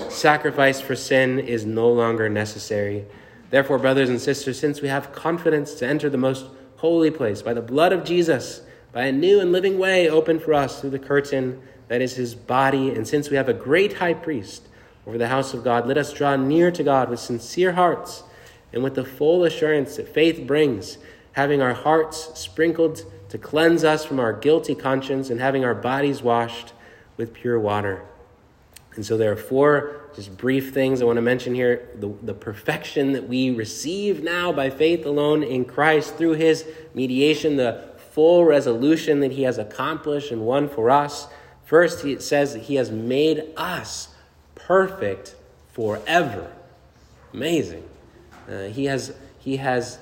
sacrifice 0.09 0.81
for 0.81 0.97
sin 0.97 1.38
is 1.38 1.64
no 1.64 1.90
longer 1.90 2.29
necessary. 2.29 3.07
Therefore, 3.51 3.79
brothers 3.79 4.09
and 4.09 4.21
sisters, 4.21 4.59
since 4.59 4.81
we 4.81 4.88
have 4.88 5.12
confidence 5.12 5.75
to 5.75 5.87
enter 5.87 6.11
the 6.11 6.19
most 6.19 6.47
holy 6.77 7.11
place 7.11 7.43
by 7.43 7.55
the 7.55 7.62
blood 7.62 7.93
of 7.93 8.05
Jesus, 8.05 8.62
by 8.93 9.05
a 9.05 9.12
new 9.12 9.40
and 9.40 9.53
living 9.53 9.79
way 9.79 10.09
opened 10.09 10.43
for 10.43 10.55
us 10.55 10.81
through 10.81 10.90
the 10.90 10.99
curtain 10.99 11.61
that 11.88 12.01
is 12.01 12.14
his 12.14 12.35
body, 12.35 12.90
and 12.90 13.07
since 13.07 13.31
we 13.31 13.37
have 13.37 13.49
a 13.49 13.55
great 13.55 13.95
high 13.95 14.14
priest 14.14 14.62
over 15.07 15.19
the 15.19 15.29
house 15.29 15.55
of 15.55 15.64
God, 15.64 15.87
let 15.87 15.99
us 15.99 16.12
draw 16.12 16.37
near 16.37 16.71
to 16.71 16.83
God 16.85 17.11
with 17.11 17.19
sincere 17.19 17.73
hearts 17.73 18.23
and 18.73 18.83
with 18.83 18.95
the 18.95 19.05
full 19.05 19.45
assurance 19.45 19.97
that 19.97 20.09
faith 20.09 20.47
brings, 20.47 20.99
having 21.33 21.61
our 21.61 21.75
hearts 21.75 22.31
sprinkled 22.38 23.05
to 23.31 23.38
cleanse 23.38 23.85
us 23.85 24.05
from 24.05 24.21
our 24.21 24.33
guilty 24.33 24.75
conscience 24.75 25.31
and 25.31 25.40
having 25.40 25.64
our 25.64 25.75
bodies 25.75 26.23
washed 26.23 26.73
with 27.16 27.33
pure 27.33 27.59
water. 27.59 28.03
And 28.97 29.07
so 29.07 29.16
there 29.16 29.33
are 29.33 29.37
four 29.37 30.01
just 30.14 30.37
brief 30.37 30.75
things 30.75 31.01
I 31.01 31.05
want 31.05 31.16
to 31.16 31.23
mention 31.23 31.55
here. 31.55 31.88
The, 31.95 32.12
the 32.23 32.35
perfection 32.35 33.12
that 33.12 33.29
we 33.29 33.51
receive 33.51 34.23
now 34.23 34.53
by 34.53 34.69
faith 34.69 35.07
alone 35.07 35.43
in 35.43 35.64
Christ 35.64 36.16
through 36.16 36.33
his 36.33 36.66
mediation, 36.93 37.57
the 37.57 37.90
full 38.12 38.45
resolution 38.45 39.21
that 39.21 39.33
he 39.33 39.43
has 39.43 39.59
accomplished 39.59 40.33
and 40.33 40.45
won 40.45 40.69
for 40.69 40.90
us. 40.90 41.29
First, 41.64 42.05
it 42.05 42.23
says 42.23 42.55
that 42.55 42.62
he 42.64 42.75
has 42.75 42.90
made 42.90 43.45
us 43.57 44.09
perfect 44.57 45.37
forever. 45.73 46.51
Amazing. 47.33 47.88
Uh, 48.49 48.64
he, 48.64 48.87
has, 48.87 49.14
he 49.38 49.59
has 49.59 50.01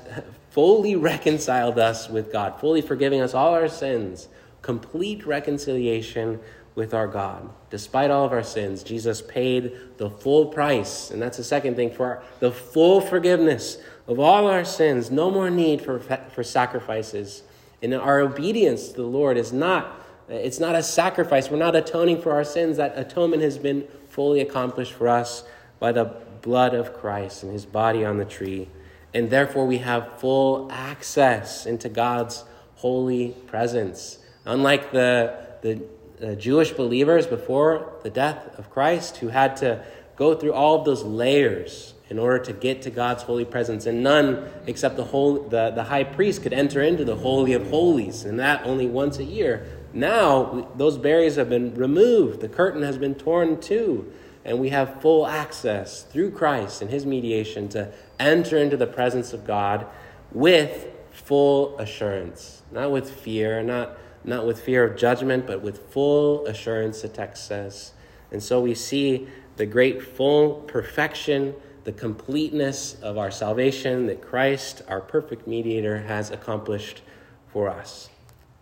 fully 0.50 0.96
reconciled 0.96 1.78
us 1.78 2.08
with 2.08 2.32
God, 2.32 2.60
fully 2.60 2.80
forgiving 2.80 3.20
us 3.20 3.34
all 3.34 3.54
our 3.54 3.68
sins, 3.68 4.28
complete 4.62 5.26
reconciliation 5.26 6.40
with 6.74 6.94
our 6.94 7.08
God. 7.08 7.50
Despite 7.70 8.10
all 8.10 8.24
of 8.24 8.32
our 8.32 8.42
sins, 8.42 8.82
Jesus 8.82 9.20
paid 9.20 9.76
the 9.96 10.08
full 10.08 10.46
price. 10.46 11.10
And 11.10 11.20
that's 11.20 11.36
the 11.36 11.44
second 11.44 11.74
thing 11.74 11.90
for 11.90 12.22
the 12.40 12.52
full 12.52 13.00
forgiveness 13.00 13.78
of 14.06 14.20
all 14.20 14.46
our 14.46 14.64
sins. 14.64 15.10
No 15.10 15.30
more 15.30 15.50
need 15.50 15.82
for, 15.82 15.98
for 15.98 16.44
sacrifices. 16.44 17.42
And 17.82 17.92
our 17.94 18.20
obedience 18.20 18.88
to 18.88 18.96
the 18.96 19.02
Lord 19.02 19.36
is 19.36 19.52
not 19.52 19.94
it's 20.28 20.60
not 20.60 20.74
a 20.74 20.82
sacrifice. 20.82 21.50
We're 21.50 21.56
not 21.56 21.74
atoning 21.74 22.20
for 22.20 22.32
our 22.32 22.44
sins. 22.44 22.76
That 22.76 22.98
atonement 22.98 23.42
has 23.42 23.56
been 23.56 23.88
fully 24.08 24.40
accomplished 24.40 24.92
for 24.92 25.08
us 25.08 25.42
by 25.78 25.92
the 25.92 26.04
blood 26.42 26.74
of 26.74 26.92
Christ 26.92 27.42
and 27.42 27.52
his 27.52 27.64
body 27.64 28.04
on 28.04 28.18
the 28.18 28.24
tree. 28.24 28.68
And 29.14 29.30
therefore, 29.30 29.66
we 29.66 29.78
have 29.78 30.18
full 30.18 30.70
access 30.70 31.66
into 31.66 31.88
God's 31.88 32.44
holy 32.76 33.30
presence. 33.46 34.18
Unlike 34.44 34.92
the, 34.92 35.46
the, 35.62 35.82
the 36.18 36.36
Jewish 36.36 36.72
believers 36.72 37.26
before 37.26 37.92
the 38.02 38.10
death 38.10 38.58
of 38.58 38.70
Christ, 38.70 39.18
who 39.18 39.28
had 39.28 39.56
to 39.58 39.84
go 40.16 40.34
through 40.34 40.52
all 40.52 40.80
of 40.80 40.84
those 40.84 41.02
layers 41.02 41.94
in 42.10 42.18
order 42.18 42.38
to 42.44 42.52
get 42.52 42.82
to 42.82 42.90
God's 42.90 43.22
holy 43.22 43.44
presence. 43.44 43.86
And 43.86 44.02
none 44.02 44.48
except 44.66 44.96
the, 44.96 45.04
whole, 45.04 45.48
the, 45.48 45.70
the 45.70 45.84
high 45.84 46.04
priest 46.04 46.42
could 46.42 46.52
enter 46.52 46.82
into 46.82 47.04
the 47.04 47.16
Holy 47.16 47.52
of 47.52 47.68
Holies, 47.68 48.24
and 48.24 48.38
that 48.40 48.64
only 48.64 48.86
once 48.86 49.18
a 49.18 49.24
year. 49.24 49.66
Now, 49.92 50.68
those 50.76 50.98
barriers 50.98 51.36
have 51.36 51.48
been 51.48 51.74
removed, 51.74 52.40
the 52.40 52.48
curtain 52.48 52.82
has 52.82 52.98
been 52.98 53.14
torn 53.14 53.60
too, 53.60 54.12
and 54.48 54.58
we 54.58 54.70
have 54.70 55.02
full 55.02 55.26
access 55.26 56.04
through 56.04 56.30
Christ 56.30 56.80
and 56.80 56.90
his 56.90 57.04
mediation 57.04 57.68
to 57.68 57.92
enter 58.18 58.56
into 58.56 58.78
the 58.78 58.86
presence 58.86 59.34
of 59.34 59.46
God 59.46 59.86
with 60.32 60.88
full 61.12 61.78
assurance, 61.78 62.62
not 62.72 62.90
with 62.90 63.10
fear, 63.10 63.62
not, 63.62 63.98
not 64.24 64.46
with 64.46 64.58
fear 64.58 64.84
of 64.84 64.96
judgment, 64.96 65.46
but 65.46 65.60
with 65.60 65.92
full 65.92 66.46
assurance, 66.46 67.02
the 67.02 67.08
text 67.08 67.46
says. 67.46 67.92
And 68.32 68.42
so 68.42 68.62
we 68.62 68.74
see 68.74 69.28
the 69.56 69.66
great 69.66 70.02
full 70.02 70.62
perfection 70.62 71.54
the 71.84 71.92
completeness 71.92 72.96
of 73.02 73.16
our 73.16 73.30
salvation 73.30 74.06
that 74.06 74.20
Christ, 74.20 74.82
our 74.88 75.00
perfect 75.00 75.46
mediator, 75.46 76.00
has 76.02 76.30
accomplished 76.30 77.02
for 77.50 77.68
us. 77.68 78.10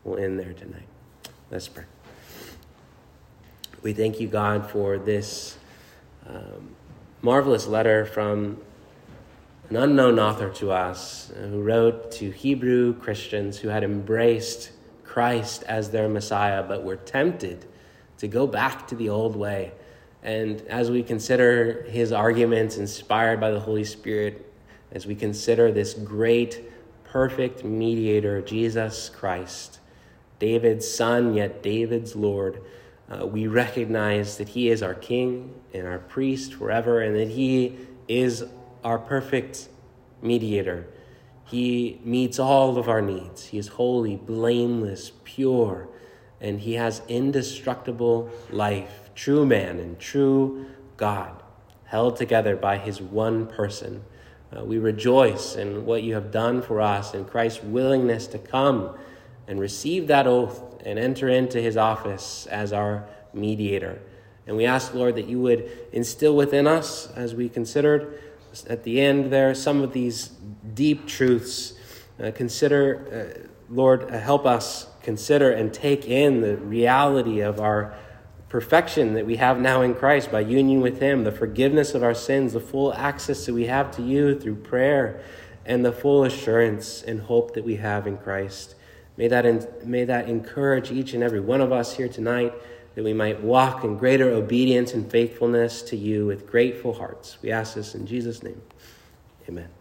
We'll 0.05 0.19
end 0.19 0.39
there 0.39 0.53
tonight. 0.53 0.87
Let's 1.51 1.67
pray. 1.67 1.85
We 3.83 3.93
thank 3.93 4.21
you, 4.21 4.29
God, 4.29 4.71
for 4.71 4.99
this 4.99 5.59
um, 6.29 6.75
marvelous 7.23 7.67
letter 7.67 8.05
from 8.05 8.59
an 9.71 9.77
unknown 9.77 10.19
author 10.19 10.51
to 10.51 10.71
us 10.71 11.33
who 11.37 11.61
wrote 11.63 12.13
to 12.13 12.31
Hebrew 12.31 12.95
Christians 12.95 13.59
who 13.59 13.69
had 13.69 13.83
embraced 13.83 14.71
Christ 15.05 15.65
as 15.65 15.91
their 15.91 16.09
Messiah 16.09 16.63
but 16.63 16.85
were 16.85 16.97
tempted 16.97 17.65
to 18.19 18.29
go 18.29 18.47
back 18.47 18.87
to 18.89 18.95
the 18.95 19.09
old 19.09 19.37
way. 19.37 19.73
And 20.23 20.61
as 20.63 20.91
we 20.91 21.03
consider 21.03 21.85
his 21.89 22.13
arguments 22.13 22.77
inspired 22.77 23.41
by 23.41 23.51
the 23.51 23.61
Holy 23.61 23.85
Spirit, 23.85 24.53
as 24.93 25.07
we 25.07 25.15
consider 25.15 25.71
this 25.71 25.95
great, 25.95 26.65
perfect 27.05 27.65
mediator, 27.65 28.41
Jesus 28.43 29.09
Christ, 29.09 29.79
David's 30.39 30.89
son, 30.89 31.35
yet 31.35 31.63
David's 31.63 32.15
Lord, 32.15 32.61
uh, 33.11 33.27
we 33.27 33.47
recognize 33.47 34.37
that 34.39 34.51
he 34.51 34.69
is 34.69 34.83
our 34.83 34.95
king 34.95 35.55
and 35.73 35.87
our 35.87 35.99
priest 35.99 36.55
forever, 36.55 37.01
and 37.01 37.15
that 37.17 37.31
he 37.31 37.77
is 38.09 38.45
our 38.83 38.99
perfect 38.99 39.69
mediator. 40.23 40.87
He 41.45 42.01
meets 42.05 42.39
all 42.39 42.79
of 42.79 42.89
our 42.89 43.03
needs. 43.03 43.47
He 43.47 43.59
is 43.59 43.69
holy, 43.69 44.17
blameless, 44.17 45.13
pure, 45.25 45.89
and 46.41 46.61
he 46.61 46.75
has 46.75 47.03
indestructible 47.09 48.31
life 48.51 49.07
true 49.17 49.47
man 49.47 49.81
and 49.81 49.99
true 49.99 50.67
God, 50.97 51.43
held 51.87 52.17
together 52.17 52.55
by 52.55 52.79
his 52.79 53.01
one 53.01 53.47
person. 53.47 54.05
Uh, 54.57 54.65
we 54.65 54.79
rejoice 54.79 55.57
in 55.57 55.85
what 55.85 56.03
you 56.03 56.15
have 56.15 56.31
done 56.31 56.63
for 56.63 56.81
us 56.81 57.15
and 57.15 57.27
Christ's 57.27 57.63
willingness 57.63 58.27
to 58.29 58.39
come 58.39 58.97
and 59.49 59.59
receive 59.59 60.07
that 60.07 60.27
oath 60.27 60.76
and 60.87 61.01
enter 61.01 61.29
into 61.29 61.61
his 61.61 61.77
office 61.77 62.47
as 62.47 62.73
our 62.73 63.05
mediator. 63.35 64.01
And 64.47 64.57
we 64.57 64.65
ask, 64.65 64.95
Lord, 64.95 65.17
that 65.17 65.27
you 65.27 65.41
would 65.41 65.69
instill 65.93 66.37
within 66.37 66.69
us, 66.69 67.09
as 67.17 67.35
we 67.35 67.49
considered 67.49 68.21
at 68.69 68.85
the 68.85 69.01
end 69.01 69.33
there, 69.33 69.53
some 69.55 69.83
of 69.83 69.93
these 69.93 70.31
deep 70.73 71.07
truths. 71.07 71.75
Uh, 72.23 72.31
consider, 72.31 73.37
uh, 73.37 73.49
Lord, 73.69 74.11
uh, 74.11 74.19
help 74.19 74.47
us 74.47 74.87
consider 75.03 75.51
and 75.51 75.75
take 75.75 76.07
in 76.07 76.41
the 76.41 76.57
reality 76.57 77.41
of 77.41 77.61
our 77.61 77.95
perfection 78.49 79.15
that 79.15 79.27
we 79.27 79.37
have 79.37 79.59
now 79.61 79.83
in 79.83 79.93
Christ 79.93 80.31
by 80.31 80.41
union 80.41 80.81
with 80.81 81.01
Him, 81.01 81.25
the 81.25 81.33
forgiveness 81.33 81.95
of 81.95 82.05
our 82.05 82.15
sins, 82.15 82.53
the 82.53 82.61
full 82.61 82.95
access 82.95 83.45
that 83.47 83.55
we 83.55 83.67
have 83.67 83.91
to 83.97 84.03
you 84.03 84.39
through 84.39 84.57
prayer, 84.57 85.21
and 85.65 85.85
the 85.85 85.93
full 85.93 86.23
assurance 86.23 87.03
and 87.03 87.21
hope 87.23 87.55
that 87.55 87.65
we 87.65 87.77
have 87.77 88.07
in 88.07 88.17
Christ. 88.17 88.77
May 89.17 89.29
that, 89.29 89.47
in, 89.47 89.67
may 89.85 90.05
that 90.05 90.29
encourage 90.29 90.91
each 90.91 91.15
and 91.15 91.23
every 91.23 91.41
one 91.41 91.61
of 91.61 91.73
us 91.73 91.97
here 91.97 92.09
tonight 92.09 92.53
that 92.95 93.05
we 93.05 93.13
might 93.13 93.43
walk 93.43 93.85
in 93.85 93.97
greater 93.97 94.31
obedience 94.31 94.95
and 94.95 95.11
faithfulness 95.11 95.83
to 95.83 95.97
you 95.97 96.27
with 96.27 96.47
grateful 96.47 96.95
hearts. 96.95 97.39
We 97.43 97.51
ask 97.51 97.75
this 97.75 97.95
in 97.95 98.07
Jesus' 98.07 98.43
name. 98.43 98.61
Amen. 99.49 99.76